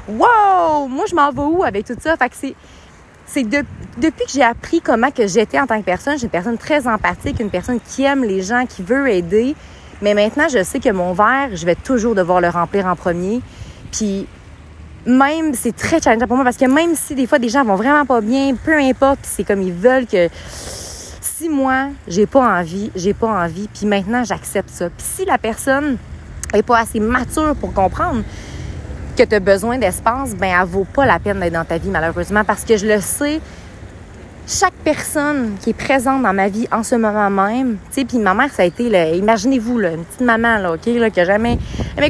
wow, 0.09 0.89
moi, 0.89 1.05
je 1.09 1.15
m'en 1.15 1.31
vais 1.31 1.41
où 1.41 1.65
avec 1.65 1.87
tout 1.87 1.97
ça? 2.01 2.17
Fait 2.17 2.29
que 2.29 2.37
c'est, 2.37 2.55
c'est 3.27 3.45
depuis 3.45 4.25
que 4.25 4.31
j'ai 4.33 4.43
appris 4.43 4.81
comment 4.81 5.11
que 5.11 5.27
j'étais 5.27 5.59
en 5.59 5.67
tant 5.67 5.79
que 5.79 5.85
personne, 5.85 6.19
j'ai 6.19 6.25
une 6.25 6.31
personne 6.31 6.59
très 6.59 6.87
empathique, 6.87 7.41
une 7.41 7.51
personne 7.51 7.81
qui 7.81 8.05
aime 8.05 8.25
les 8.25 8.43
gens, 8.43 8.67
qui 8.67 8.83
veut 8.83 9.09
aider. 9.09 9.55
Mais 10.03 10.15
maintenant, 10.15 10.47
je 10.49 10.63
sais 10.63 10.79
que 10.79 10.91
mon 10.91 11.13
verre, 11.13 11.51
je 11.55 11.65
vais 11.65 11.75
toujours 11.75 12.15
devoir 12.15 12.41
le 12.41 12.49
remplir 12.49 12.87
en 12.87 12.97
premier. 12.97 13.41
Puis 13.91 14.27
même, 15.07 15.55
c'est 15.55 15.75
très 15.75 16.01
challengeant 16.01 16.27
pour 16.27 16.37
moi 16.37 16.45
parce 16.45 16.57
que 16.57 16.67
même 16.67 16.95
si 16.95 17.15
des 17.15 17.27
fois 17.27 17.39
des 17.39 17.49
gens 17.49 17.65
vont 17.65 17.77
vraiment 17.77 18.05
pas 18.05 18.21
bien, 18.21 18.55
peu 18.55 18.77
importe, 18.77 19.21
c'est 19.23 19.45
comme 19.45 19.63
ils 19.63 19.73
veulent 19.73 20.07
que 20.07 20.29
si 21.21 21.49
moi, 21.49 21.89
j'ai 22.09 22.27
pas 22.27 22.59
envie, 22.59 22.91
j'ai 22.95 23.15
pas 23.15 23.29
envie, 23.29 23.69
puis 23.69 23.87
maintenant 23.87 24.25
j'accepte 24.25 24.71
ça. 24.71 24.91
Puis 24.91 25.07
si 25.17 25.25
la 25.25 25.39
personne 25.39 25.97
est 26.53 26.63
pas 26.63 26.79
assez 26.79 27.01
mature 27.01 27.55
pour 27.57 27.73
comprendre 27.73 28.23
que 29.17 29.23
tu 29.23 29.35
as 29.35 29.41
besoin 29.41 29.79
d'espace, 29.79 30.35
ben 30.35 30.55
elle 30.61 30.67
vaut 30.67 30.85
pas 30.85 31.07
la 31.07 31.19
peine 31.19 31.41
d'être 31.41 31.53
dans 31.53 31.65
ta 31.65 31.79
vie 31.79 31.89
malheureusement 31.89 32.45
parce 32.45 32.65
que 32.65 32.77
je 32.77 32.87
le 32.87 33.01
sais, 33.01 33.41
chaque 34.47 34.75
personne 34.85 35.57
qui 35.61 35.71
est 35.71 35.75
présente 35.75 36.23
dans 36.23 36.33
ma 36.33 36.49
vie 36.49 36.69
en 36.71 36.83
ce 36.85 36.95
moment 36.95 37.31
même, 37.31 37.79
tu 37.89 38.01
sais, 38.01 38.05
puis 38.05 38.19
ma 38.19 38.35
mère, 38.35 38.53
ça 38.53 38.63
a 38.63 38.67
été, 38.67 38.85
imaginez-vous, 39.17 39.81
une 39.81 40.05
petite 40.05 40.21
maman, 40.21 40.59
là, 40.59 40.75
OK, 40.75 40.83
qui 40.83 41.21
a 41.21 41.25
jamais, 41.25 41.59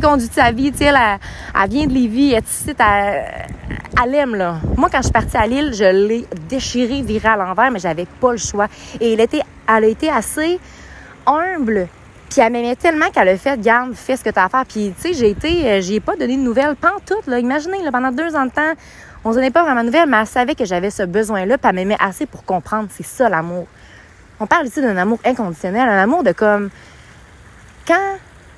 conduit 0.02 0.28
sa 0.30 0.52
vie, 0.52 0.70
tu 0.70 0.78
sais, 0.78 0.84
elle, 0.86 1.70
vient 1.70 1.86
de 1.86 1.94
Lévis, 1.94 2.34
elle 2.34 2.44
ici, 2.44 2.74
elle, 2.78 4.14
aime, 4.14 4.34
là. 4.34 4.56
Moi, 4.76 4.90
quand 4.92 4.98
je 4.98 5.04
suis 5.04 5.12
partie 5.12 5.36
à 5.36 5.46
Lille, 5.46 5.72
je 5.72 5.84
l'ai 5.84 6.26
déchirée, 6.48 7.00
virée 7.00 7.28
à 7.28 7.36
l'envers, 7.36 7.70
mais 7.70 7.78
j'avais 7.78 8.06
pas 8.20 8.32
le 8.32 8.38
choix. 8.38 8.66
Et 9.00 9.14
elle, 9.14 9.20
était, 9.20 9.42
elle 9.66 9.84
a 9.84 9.86
été 9.86 10.10
assez 10.10 10.60
humble, 11.26 11.88
puis 12.30 12.40
elle 12.40 12.52
m'aimait 12.52 12.76
tellement 12.76 13.10
qu'elle 13.10 13.28
a 13.28 13.36
fait, 13.36 13.60
garde, 13.60 13.94
fais 13.94 14.16
ce 14.16 14.24
que 14.24 14.30
tu 14.30 14.38
as 14.38 14.44
à 14.44 14.48
faire. 14.48 14.64
Puis, 14.66 14.92
tu 14.96 15.08
sais, 15.08 15.14
j'ai 15.14 15.30
été, 15.30 15.70
euh, 15.70 15.80
j'ai 15.80 16.00
pas 16.00 16.16
donné 16.16 16.36
de 16.36 16.42
nouvelles, 16.42 16.74
tout, 17.06 17.30
là. 17.30 17.38
Imaginez, 17.38 17.82
là, 17.82 17.92
pendant 17.92 18.10
deux 18.10 18.34
ans 18.34 18.46
de 18.46 18.50
temps, 18.50 18.72
on 19.24 19.30
se 19.30 19.36
donnait 19.36 19.50
pas 19.50 19.62
vraiment 19.62 19.80
de 19.80 19.86
nouvelles, 19.86 20.08
mais 20.08 20.18
elle 20.18 20.26
savait 20.26 20.54
que 20.54 20.64
j'avais 20.64 20.90
ce 20.90 21.02
besoin-là, 21.02 21.58
puis 21.58 21.68
elle 21.68 21.74
m'aimait 21.76 21.96
assez 22.00 22.26
pour 22.26 22.44
comprendre. 22.44 22.88
C'est 22.90 23.06
ça 23.06 23.28
l'amour. 23.28 23.66
On 24.38 24.46
parle 24.46 24.66
ici 24.66 24.82
d'un 24.82 24.96
amour 24.96 25.18
inconditionnel, 25.24 25.88
un 25.88 26.02
amour 26.02 26.22
de 26.22 26.32
comme 26.32 26.70
quand 27.86 28.16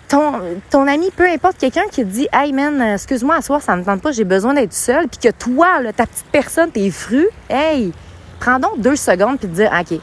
ton, 0.08 0.32
ton 0.70 0.88
ami, 0.88 1.10
peu 1.14 1.28
importe, 1.28 1.58
quelqu'un 1.58 1.84
qui 1.90 2.02
te 2.02 2.08
dit 2.08 2.28
Hey 2.32 2.52
man, 2.52 2.80
excuse-moi, 2.80 3.36
à 3.36 3.42
soir, 3.42 3.62
ça 3.62 3.76
ne 3.76 3.80
me 3.80 3.84
tente 3.84 4.02
pas, 4.02 4.10
j'ai 4.10 4.24
besoin 4.24 4.54
d'être 4.54 4.72
seul, 4.72 5.06
puis 5.06 5.18
que 5.18 5.36
toi, 5.36 5.80
ta 5.94 6.06
petite 6.06 6.26
personne, 6.32 6.70
tes 6.70 6.90
fruits, 6.90 7.28
hey, 7.48 7.92
prends 8.40 8.58
donc 8.58 8.80
deux 8.80 8.96
secondes 8.96 9.38
puis 9.38 9.48
te 9.48 9.54
dire 9.54 9.70
OK, 9.78 10.00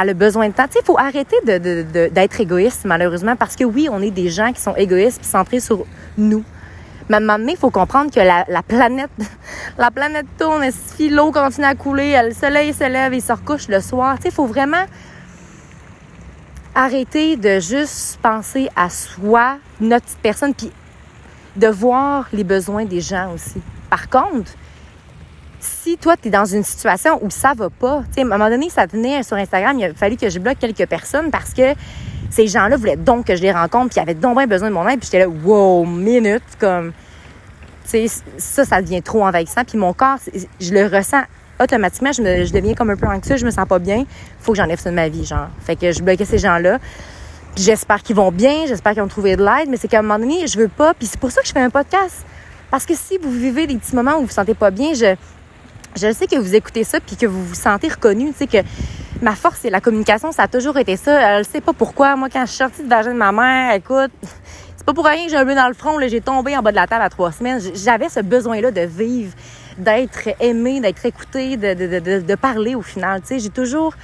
elle 0.00 0.10
a 0.10 0.14
besoin 0.14 0.48
de 0.48 0.54
temps. 0.54 0.66
Il 0.74 0.84
faut 0.84 0.98
arrêter 0.98 1.36
d'être 1.44 2.40
égoïste, 2.40 2.84
malheureusement, 2.84 3.36
parce 3.36 3.56
que 3.56 3.64
oui, 3.64 3.88
on 3.90 4.00
est 4.02 4.10
des 4.10 4.30
gens 4.30 4.52
qui 4.52 4.60
sont 4.60 4.74
égoïstes 4.76 5.24
centrés 5.24 5.60
sur 5.60 5.84
nous. 6.16 6.44
Mais 7.08 7.16
à 7.16 7.32
un 7.32 7.46
il 7.46 7.56
faut 7.56 7.70
comprendre 7.70 8.10
que 8.12 8.20
la, 8.20 8.44
la 8.48 8.62
planète, 8.62 9.10
la 9.78 9.90
planète 9.90 10.26
tourne, 10.38 10.64
si 10.70 11.08
l'eau 11.08 11.32
continue 11.32 11.66
à 11.66 11.74
couler, 11.74 12.20
le 12.22 12.34
soleil 12.34 12.74
se 12.74 12.84
lève 12.84 13.14
et 13.14 13.20
se 13.20 13.32
recouche 13.32 13.68
le 13.68 13.80
soir. 13.80 14.16
Il 14.24 14.30
faut 14.30 14.46
vraiment 14.46 14.84
arrêter 16.74 17.36
de 17.36 17.60
juste 17.60 18.18
penser 18.22 18.68
à 18.76 18.90
soi, 18.90 19.56
notre 19.80 20.16
personne, 20.22 20.54
puis 20.54 20.70
de 21.56 21.66
voir 21.66 22.28
les 22.32 22.44
besoins 22.44 22.84
des 22.84 23.00
gens 23.00 23.32
aussi. 23.34 23.60
Par 23.90 24.08
contre, 24.08 24.52
si 25.60 25.96
toi, 25.96 26.16
tu 26.16 26.28
es 26.28 26.30
dans 26.30 26.44
une 26.44 26.62
situation 26.62 27.18
où 27.22 27.30
ça 27.30 27.52
va 27.56 27.70
pas, 27.70 28.02
tu 28.08 28.14
sais, 28.14 28.20
à 28.20 28.24
un 28.24 28.28
moment 28.28 28.48
donné, 28.48 28.70
ça 28.70 28.86
venait 28.86 29.22
sur 29.22 29.36
Instagram, 29.36 29.78
il 29.78 29.84
a 29.86 29.94
fallu 29.94 30.16
que 30.16 30.28
je 30.30 30.38
bloque 30.38 30.58
quelques 30.58 30.86
personnes 30.86 31.30
parce 31.30 31.52
que 31.52 31.74
ces 32.30 32.46
gens-là 32.46 32.76
voulaient 32.76 32.96
donc 32.96 33.26
que 33.26 33.36
je 33.36 33.42
les 33.42 33.52
rencontre, 33.52 33.90
puis 33.90 33.98
ils 33.98 34.02
avaient 34.02 34.14
donc 34.14 34.38
besoin 34.48 34.68
de 34.68 34.74
mon 34.74 34.86
aide, 34.88 35.00
puis 35.00 35.08
j'étais 35.10 35.24
là, 35.24 35.28
wow, 35.28 35.84
minute, 35.84 36.42
comme, 36.58 36.92
tu 37.90 38.08
sais, 38.08 38.22
ça, 38.36 38.64
ça 38.64 38.82
devient 38.82 39.02
trop 39.02 39.26
envahissant, 39.26 39.64
puis 39.64 39.78
mon 39.78 39.92
corps, 39.92 40.18
je 40.60 40.72
le 40.72 40.86
ressens 40.86 41.22
automatiquement, 41.60 42.12
je, 42.12 42.22
me, 42.22 42.44
je 42.44 42.52
deviens 42.52 42.74
comme 42.74 42.90
un 42.90 42.96
peu 42.96 43.06
anxieux, 43.06 43.36
je 43.36 43.44
me 43.44 43.50
sens 43.50 43.66
pas 43.66 43.78
bien, 43.78 44.04
faut 44.40 44.52
que 44.52 44.58
j'enlève 44.58 44.78
ça 44.78 44.90
de 44.90 44.94
ma 44.94 45.08
vie, 45.08 45.24
genre. 45.24 45.48
Fait 45.64 45.76
que 45.76 45.90
je 45.90 46.02
bloquais 46.02 46.24
ces 46.24 46.38
gens-là. 46.38 46.78
J'espère 47.56 48.02
qu'ils 48.02 48.14
vont 48.14 48.30
bien, 48.30 48.66
j'espère 48.66 48.92
qu'ils 48.92 49.02
ont 49.02 49.08
trouvé 49.08 49.34
de 49.34 49.44
l'aide, 49.44 49.68
mais 49.68 49.76
c'est 49.76 49.88
qu'à 49.88 49.98
un 49.98 50.02
moment 50.02 50.18
donné, 50.18 50.46
je 50.46 50.58
veux 50.58 50.68
pas, 50.68 50.94
puis 50.94 51.08
c'est 51.08 51.18
pour 51.18 51.32
ça 51.32 51.40
que 51.40 51.48
je 51.48 51.52
fais 51.52 51.60
un 51.60 51.70
podcast. 51.70 52.24
Parce 52.70 52.84
que 52.86 52.94
si 52.94 53.18
vous 53.18 53.32
vivez 53.32 53.66
des 53.66 53.76
petits 53.76 53.96
moments 53.96 54.16
où 54.16 54.20
vous 54.20 54.26
vous 54.26 54.32
sentez 54.32 54.54
pas 54.54 54.70
bien, 54.70 54.92
je, 54.92 55.16
je 55.96 56.12
sais 56.12 56.26
que 56.26 56.36
vous 56.36 56.54
écoutez 56.54 56.84
ça 56.84 57.00
puis 57.00 57.16
que 57.16 57.26
vous 57.26 57.44
vous 57.44 57.54
sentez 57.54 57.88
reconnu, 57.88 58.32
tu 58.32 58.38
sais 58.38 58.46
que 58.46 58.58
ma 59.22 59.34
force 59.34 59.60
c'est 59.62 59.70
la 59.70 59.80
communication, 59.80 60.32
ça 60.32 60.44
a 60.44 60.48
toujours 60.48 60.76
été 60.78 60.96
ça. 60.96 61.38
Je 61.42 61.48
sais 61.48 61.60
pas 61.60 61.72
pourquoi 61.72 62.16
moi 62.16 62.28
quand 62.30 62.42
je 62.42 62.50
suis 62.50 62.58
sortie 62.58 62.82
de 62.82 62.88
vagin 62.88 63.12
de 63.12 63.18
ma 63.18 63.32
mère, 63.32 63.74
écoute, 63.74 64.12
c'est 64.76 64.86
pas 64.86 64.94
pour 64.94 65.04
rien 65.04 65.24
que 65.24 65.30
j'ai 65.30 65.36
un 65.36 65.44
bleu 65.44 65.54
dans 65.54 65.68
le 65.68 65.74
front, 65.74 65.98
j'ai 66.06 66.20
tombé 66.20 66.56
en 66.56 66.62
bas 66.62 66.70
de 66.70 66.76
la 66.76 66.86
table 66.86 67.02
à 67.02 67.10
trois 67.10 67.32
semaines. 67.32 67.60
J'avais 67.74 68.08
ce 68.08 68.20
besoin-là 68.20 68.70
de 68.70 68.82
vivre, 68.82 69.32
d'être 69.76 70.28
aimé, 70.40 70.80
d'être 70.80 71.04
écouté, 71.04 71.56
de, 71.56 72.34
parler 72.36 72.74
au 72.74 72.82
final. 72.82 73.20
Tu 73.20 73.28
sais, 73.28 73.38
j'ai 73.38 73.50
toujours 73.50 73.94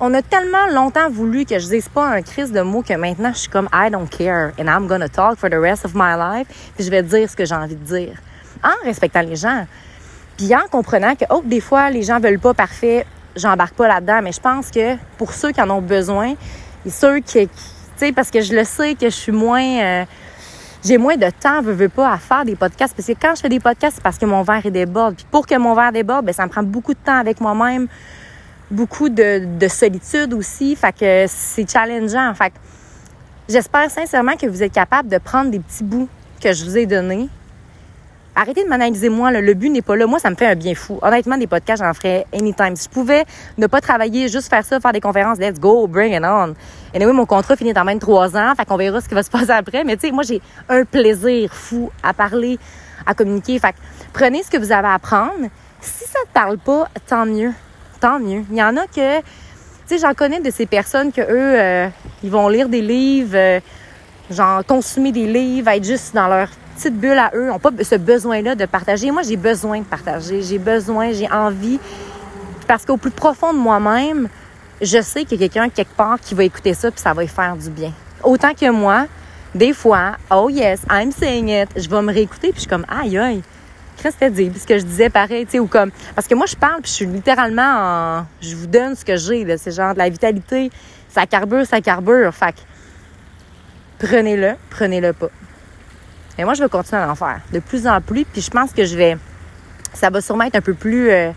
on 0.00 0.14
a 0.14 0.22
tellement 0.22 0.66
longtemps 0.72 1.10
voulu 1.10 1.44
que 1.44 1.58
je 1.58 1.66
dise 1.66 1.88
pas 1.88 2.06
un 2.06 2.22
crise 2.22 2.52
de 2.52 2.60
mots 2.60 2.82
que 2.82 2.94
maintenant 2.94 3.32
je 3.32 3.38
suis 3.38 3.48
comme 3.48 3.68
I 3.72 3.90
don't 3.90 4.08
care 4.08 4.52
and 4.56 4.66
I'm 4.66 4.86
gonna 4.86 5.08
talk 5.08 5.38
for 5.38 5.50
the 5.50 5.58
rest 5.58 5.84
of 5.84 5.92
my 5.94 6.14
life 6.16 6.46
puis 6.76 6.84
je 6.84 6.90
vais 6.90 7.02
dire 7.02 7.28
ce 7.28 7.34
que 7.34 7.44
j'ai 7.44 7.54
envie 7.56 7.74
de 7.74 7.84
dire 7.84 8.14
en 8.62 8.84
respectant 8.84 9.22
les 9.22 9.34
gens 9.34 9.66
puis 10.38 10.54
en 10.54 10.66
comprenant 10.70 11.16
que, 11.16 11.24
oh, 11.30 11.42
des 11.44 11.60
fois, 11.60 11.90
les 11.90 12.02
gens 12.02 12.20
veulent 12.20 12.38
pas 12.38 12.54
parfait, 12.54 13.04
j'embarque 13.36 13.74
pas 13.74 13.88
là-dedans. 13.88 14.20
Mais 14.22 14.32
je 14.32 14.40
pense 14.40 14.70
que 14.70 14.96
pour 15.18 15.32
ceux 15.32 15.50
qui 15.50 15.60
en 15.60 15.68
ont 15.68 15.82
besoin, 15.82 16.34
et 16.86 16.90
ceux 16.90 17.18
qui, 17.18 17.48
tu 17.48 17.50
sais, 17.96 18.12
parce 18.12 18.30
que 18.30 18.40
je 18.40 18.54
le 18.54 18.62
sais 18.64 18.94
que 18.94 19.06
je 19.06 19.14
suis 19.14 19.32
moins, 19.32 19.80
euh, 19.82 20.04
j'ai 20.84 20.96
moins 20.96 21.16
de 21.16 21.28
temps, 21.28 21.60
veux, 21.60 21.72
veux 21.72 21.88
pas, 21.88 22.12
à 22.12 22.18
faire 22.18 22.44
des 22.44 22.54
podcasts. 22.54 22.94
Parce 22.94 23.08
que 23.08 23.14
quand 23.20 23.34
je 23.34 23.40
fais 23.40 23.48
des 23.48 23.58
podcasts, 23.58 23.96
c'est 23.96 24.02
parce 24.02 24.16
que 24.16 24.26
mon 24.26 24.42
verre 24.42 24.64
est 24.64 24.70
déborde. 24.70 25.16
Puis 25.16 25.26
pour 25.28 25.44
que 25.44 25.58
mon 25.58 25.74
verre 25.74 25.90
déborde, 25.90 26.24
ben, 26.24 26.32
ça 26.32 26.44
me 26.44 26.50
prend 26.50 26.62
beaucoup 26.62 26.94
de 26.94 27.00
temps 27.04 27.18
avec 27.18 27.40
moi-même, 27.40 27.88
beaucoup 28.70 29.08
de, 29.08 29.44
de 29.58 29.68
solitude 29.68 30.32
aussi. 30.34 30.76
Fait 30.76 30.96
que 30.96 31.24
c'est 31.26 31.68
challengeant. 31.68 32.32
Fait 32.34 32.52
j'espère 33.48 33.90
sincèrement 33.90 34.36
que 34.36 34.46
vous 34.46 34.62
êtes 34.62 34.72
capable 34.72 35.08
de 35.08 35.18
prendre 35.18 35.50
des 35.50 35.58
petits 35.58 35.82
bouts 35.82 36.08
que 36.40 36.52
je 36.52 36.64
vous 36.64 36.78
ai 36.78 36.86
donnés, 36.86 37.28
arrêtez 38.38 38.62
de 38.62 38.68
m'analyser 38.68 39.08
moi. 39.08 39.30
Le 39.32 39.54
but 39.54 39.70
n'est 39.70 39.82
pas 39.82 39.96
là. 39.96 40.06
Moi, 40.06 40.18
ça 40.18 40.30
me 40.30 40.36
fait 40.36 40.46
un 40.46 40.54
bien 40.54 40.74
fou. 40.74 40.98
Honnêtement, 41.02 41.36
des 41.36 41.46
podcasts, 41.46 41.82
j'en 41.82 41.92
ferais 41.92 42.26
anytime. 42.32 42.76
Si 42.76 42.84
je 42.84 42.88
pouvais 42.88 43.24
ne 43.58 43.66
pas 43.66 43.80
travailler, 43.80 44.28
juste 44.28 44.48
faire 44.48 44.64
ça, 44.64 44.80
faire 44.80 44.92
des 44.92 45.00
conférences, 45.00 45.38
let's 45.38 45.58
go, 45.58 45.86
bring 45.86 46.14
it 46.14 46.22
on. 46.24 46.54
Et 46.94 47.04
oui, 47.04 47.12
mon 47.12 47.26
contrat 47.26 47.56
finit 47.56 47.72
dans 47.72 47.84
même 47.84 47.98
trois 47.98 48.36
ans, 48.36 48.54
fait 48.56 48.64
qu'on 48.64 48.76
verra 48.76 49.00
ce 49.00 49.08
qui 49.08 49.14
va 49.14 49.22
se 49.22 49.30
passer 49.30 49.50
après. 49.50 49.84
Mais 49.84 49.96
tu 49.96 50.06
sais, 50.06 50.12
moi, 50.12 50.22
j'ai 50.22 50.40
un 50.68 50.84
plaisir 50.84 51.52
fou 51.52 51.90
à 52.02 52.14
parler, 52.14 52.58
à 53.06 53.14
communiquer. 53.14 53.58
Fait 53.58 53.72
que 53.72 53.78
prenez 54.12 54.42
ce 54.42 54.50
que 54.50 54.56
vous 54.56 54.72
avez 54.72 54.88
à 54.88 54.94
apprendre. 54.94 55.48
Si 55.80 56.04
ça 56.04 56.18
ne 56.26 56.32
parle 56.32 56.58
pas, 56.58 56.88
tant 57.06 57.26
mieux. 57.26 57.52
Tant 58.00 58.20
mieux. 58.20 58.44
Il 58.50 58.56
y 58.56 58.62
en 58.62 58.76
a 58.76 58.86
que, 58.86 59.18
tu 59.18 59.24
sais, 59.86 59.98
j'en 59.98 60.14
connais 60.14 60.40
de 60.40 60.50
ces 60.50 60.66
personnes 60.66 61.12
que 61.12 61.20
eux, 61.20 61.58
euh, 61.60 61.88
ils 62.22 62.30
vont 62.30 62.48
lire 62.48 62.68
des 62.68 62.82
livres, 62.82 63.36
euh, 63.36 63.60
genre 64.30 64.64
consommer 64.64 65.10
des 65.10 65.26
livres, 65.26 65.68
être 65.68 65.84
juste 65.84 66.14
dans 66.14 66.28
leur 66.28 66.48
petite 66.78 66.94
bulle 66.94 67.18
à 67.18 67.30
eux, 67.34 67.48
n'ont 67.48 67.58
pas 67.58 67.70
ce 67.82 67.96
besoin-là 67.96 68.54
de 68.54 68.64
partager. 68.64 69.10
Moi, 69.10 69.22
j'ai 69.22 69.36
besoin 69.36 69.80
de 69.80 69.84
partager. 69.84 70.42
J'ai 70.42 70.58
besoin, 70.58 71.12
j'ai 71.12 71.30
envie. 71.30 71.78
Parce 72.66 72.84
qu'au 72.84 72.96
plus 72.96 73.10
profond 73.10 73.52
de 73.52 73.58
moi-même, 73.58 74.28
je 74.80 75.02
sais 75.02 75.24
qu'il 75.24 75.40
y 75.40 75.44
a 75.44 75.48
quelqu'un 75.48 75.68
quelque 75.68 75.94
part 75.94 76.20
qui 76.20 76.34
va 76.34 76.44
écouter 76.44 76.74
ça 76.74 76.90
puis 76.90 77.00
ça 77.00 77.12
va 77.12 77.22
lui 77.22 77.28
faire 77.28 77.56
du 77.56 77.70
bien. 77.70 77.92
Autant 78.22 78.54
que 78.54 78.70
moi, 78.70 79.06
des 79.54 79.72
fois, 79.72 80.16
oh 80.30 80.48
yes, 80.50 80.82
I'm 80.90 81.10
saying 81.10 81.48
it, 81.48 81.68
je 81.76 81.88
vais 81.88 82.02
me 82.02 82.12
réécouter 82.12 82.48
puis 82.48 82.56
je 82.56 82.60
suis 82.60 82.68
comme 82.68 82.86
aïe 82.88 83.18
aïe. 83.18 83.42
Qu'est-ce 83.96 84.16
que 84.16 84.28
dit? 84.28 84.50
Puis 84.50 84.60
ce 84.60 84.66
que 84.66 84.78
je 84.78 84.84
disais 84.84 85.10
pareil, 85.10 85.44
tu 85.46 85.52
sais, 85.52 85.58
ou 85.58 85.66
comme. 85.66 85.90
Parce 86.14 86.28
que 86.28 86.34
moi, 86.34 86.46
je 86.46 86.54
parle 86.54 86.80
puis 86.82 86.90
je 86.90 86.96
suis 86.96 87.06
littéralement 87.06 87.62
en. 87.62 88.26
Je 88.40 88.54
vous 88.54 88.68
donne 88.68 88.94
ce 88.94 89.04
que 89.04 89.16
j'ai, 89.16 89.44
là. 89.44 89.58
C'est 89.58 89.72
genre 89.72 89.94
de 89.94 89.98
la 89.98 90.08
vitalité. 90.08 90.70
Ça 91.08 91.26
carbure, 91.26 91.66
ça 91.66 91.80
carbure. 91.80 92.32
Fait 92.32 92.52
que 92.52 94.06
prenez-le, 94.06 94.52
prenez-le 94.70 95.12
pas. 95.12 95.30
Mais 96.38 96.44
moi, 96.44 96.54
je 96.54 96.62
vais 96.62 96.68
continuer 96.68 97.02
à 97.02 97.10
en 97.10 97.16
faire 97.16 97.40
de 97.52 97.58
plus 97.58 97.86
en 97.88 98.00
plus. 98.00 98.24
Puis 98.24 98.40
je 98.40 98.50
pense 98.50 98.72
que 98.72 98.84
je 98.84 98.96
vais. 98.96 99.16
Ça 99.92 100.08
va 100.08 100.20
sûrement 100.20 100.44
être 100.44 100.54
un 100.54 100.60
peu 100.60 100.74
plus 100.74 101.10
euh, 101.10 101.32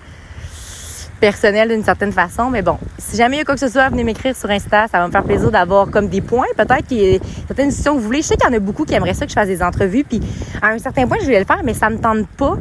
personnel 1.20 1.70
d'une 1.70 1.84
certaine 1.84 2.12
façon. 2.12 2.52
Mais 2.52 2.62
bon, 2.62 2.78
si 3.00 3.18
jamais 3.18 3.38
il 3.38 3.40
y 3.40 3.42
a 3.42 3.46
quoi 3.46 3.56
que 3.56 3.60
ce 3.60 3.68
soit, 3.68 3.90
venez 3.90 4.04
m'écrire 4.04 4.36
sur 4.36 4.50
Insta. 4.52 4.88
Ça 4.88 5.00
va 5.00 5.08
me 5.08 5.12
faire 5.12 5.24
plaisir 5.24 5.50
d'avoir 5.50 5.90
comme 5.90 6.08
des 6.08 6.22
points. 6.22 6.46
Peut-être 6.56 6.86
qu'il 6.88 7.00
y 7.00 7.16
a 7.16 7.20
certaines 7.48 7.70
décisions 7.70 7.96
que 7.96 8.00
vous 8.00 8.06
voulez. 8.06 8.22
Je 8.22 8.28
sais 8.28 8.36
qu'il 8.36 8.48
y 8.48 8.54
en 8.54 8.56
a 8.56 8.60
beaucoup 8.60 8.86
qui 8.86 8.94
aimeraient 8.94 9.16
ça 9.16 9.26
que 9.26 9.32
je 9.32 9.36
fasse 9.36 9.48
des 9.48 9.64
entrevues. 9.64 10.04
Puis 10.04 10.22
à 10.62 10.68
un 10.68 10.78
certain 10.78 11.08
point, 11.08 11.18
je 11.20 11.28
vais 11.28 11.40
le 11.40 11.46
faire, 11.46 11.62
mais 11.64 11.74
ça 11.74 11.90
me 11.90 11.98
tente 11.98 12.28
pas. 12.28 12.58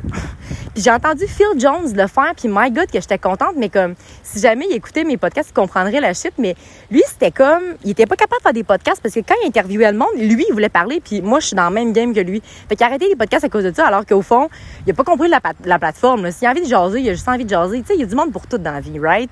J'ai 0.81 0.91
entendu 0.91 1.27
Phil 1.27 1.47
Jones 1.59 1.93
le 1.95 2.07
faire. 2.07 2.33
Puis 2.37 2.49
my 2.49 2.71
God, 2.71 2.87
que 2.87 3.01
j'étais 3.01 3.19
contente. 3.19 3.55
Mais 3.57 3.69
comme, 3.69 3.95
si 4.23 4.41
jamais 4.41 4.67
il 4.71 4.77
écoutait 4.77 5.05
mes 5.05 5.17
podcasts, 5.17 5.51
il 5.51 5.55
comprendrait 5.55 6.01
la 6.01 6.15
shit. 6.15 6.33
Mais 6.39 6.55
lui, 6.91 7.03
c'était 7.07 7.31
comme, 7.31 7.63
il 7.85 7.91
était 7.91 8.07
pas 8.07 8.17
capable 8.17 8.41
de 8.41 8.43
faire 8.43 8.53
des 8.53 8.65
podcasts 8.65 9.03
parce 9.03 9.15
que 9.15 9.21
quand 9.21 9.35
il 9.43 9.49
interviewait 9.49 9.93
le 9.93 9.99
monde, 9.99 10.09
lui, 10.17 10.45
il 10.49 10.53
voulait 10.53 10.69
parler. 10.69 11.01
Puis 11.01 11.23
moi, 11.23 11.41
je 11.41 11.47
suis 11.47 11.57
dans 11.57 11.69
le 11.69 11.75
même 11.75 11.93
game 11.93 12.15
que 12.15 12.21
lui. 12.21 12.43
Fait 12.69 12.77
qu'il 12.77 12.85
a 12.85 12.89
arrêté 12.89 13.09
les 13.09 13.17
podcasts 13.17 13.45
à 13.45 13.49
cause 13.49 13.65
de 13.65 13.73
ça, 13.75 13.87
alors 13.87 14.07
qu'au 14.07 14.23
fond, 14.23 14.49
il 14.87 14.91
a 14.91 14.95
pas 14.95 15.05
compris 15.05 15.29
la, 15.29 15.41
la 15.65 15.79
plateforme. 15.79 16.31
S'il 16.31 16.47
a 16.49 16.51
envie 16.51 16.63
de 16.63 16.69
jaser, 16.69 17.01
il 17.01 17.09
a 17.09 17.13
juste 17.13 17.29
envie 17.29 17.45
de 17.45 17.51
jaser. 17.51 17.81
Tu 17.81 17.87
sais, 17.89 17.95
il 17.95 18.01
y 18.01 18.05
a 18.05 18.07
du 18.07 18.15
monde 18.15 18.33
pour 18.33 18.47
tout 18.47 18.59
dans 18.59 18.73
la 18.73 18.81
vie, 18.81 18.99
right? 18.99 19.31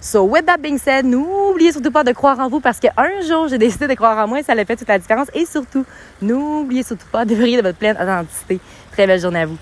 So, 0.00 0.24
with 0.24 0.44
that 0.44 0.58
being 0.58 0.76
said, 0.76 1.06
n'oubliez 1.06 1.72
surtout 1.72 1.90
pas 1.90 2.04
de 2.04 2.12
croire 2.12 2.38
en 2.38 2.48
vous 2.48 2.60
parce 2.60 2.78
qu'un 2.78 3.22
jour, 3.26 3.48
j'ai 3.48 3.56
décidé 3.56 3.86
de 3.86 3.94
croire 3.94 4.18
en 4.18 4.28
moi 4.28 4.40
et 4.40 4.42
ça 4.42 4.52
a 4.52 4.64
fait 4.64 4.76
toute 4.76 4.88
la 4.88 4.98
différence. 4.98 5.28
Et 5.32 5.46
surtout, 5.46 5.86
n'oubliez 6.20 6.82
surtout 6.82 7.06
pas 7.10 7.24
de 7.24 7.34
briller 7.34 7.56
de 7.56 7.62
votre 7.62 7.78
pleine 7.78 7.96
authenticité. 7.96 8.60
Très 8.92 9.06
belle 9.06 9.20
journée 9.20 9.40
à 9.40 9.46
vous. 9.46 9.56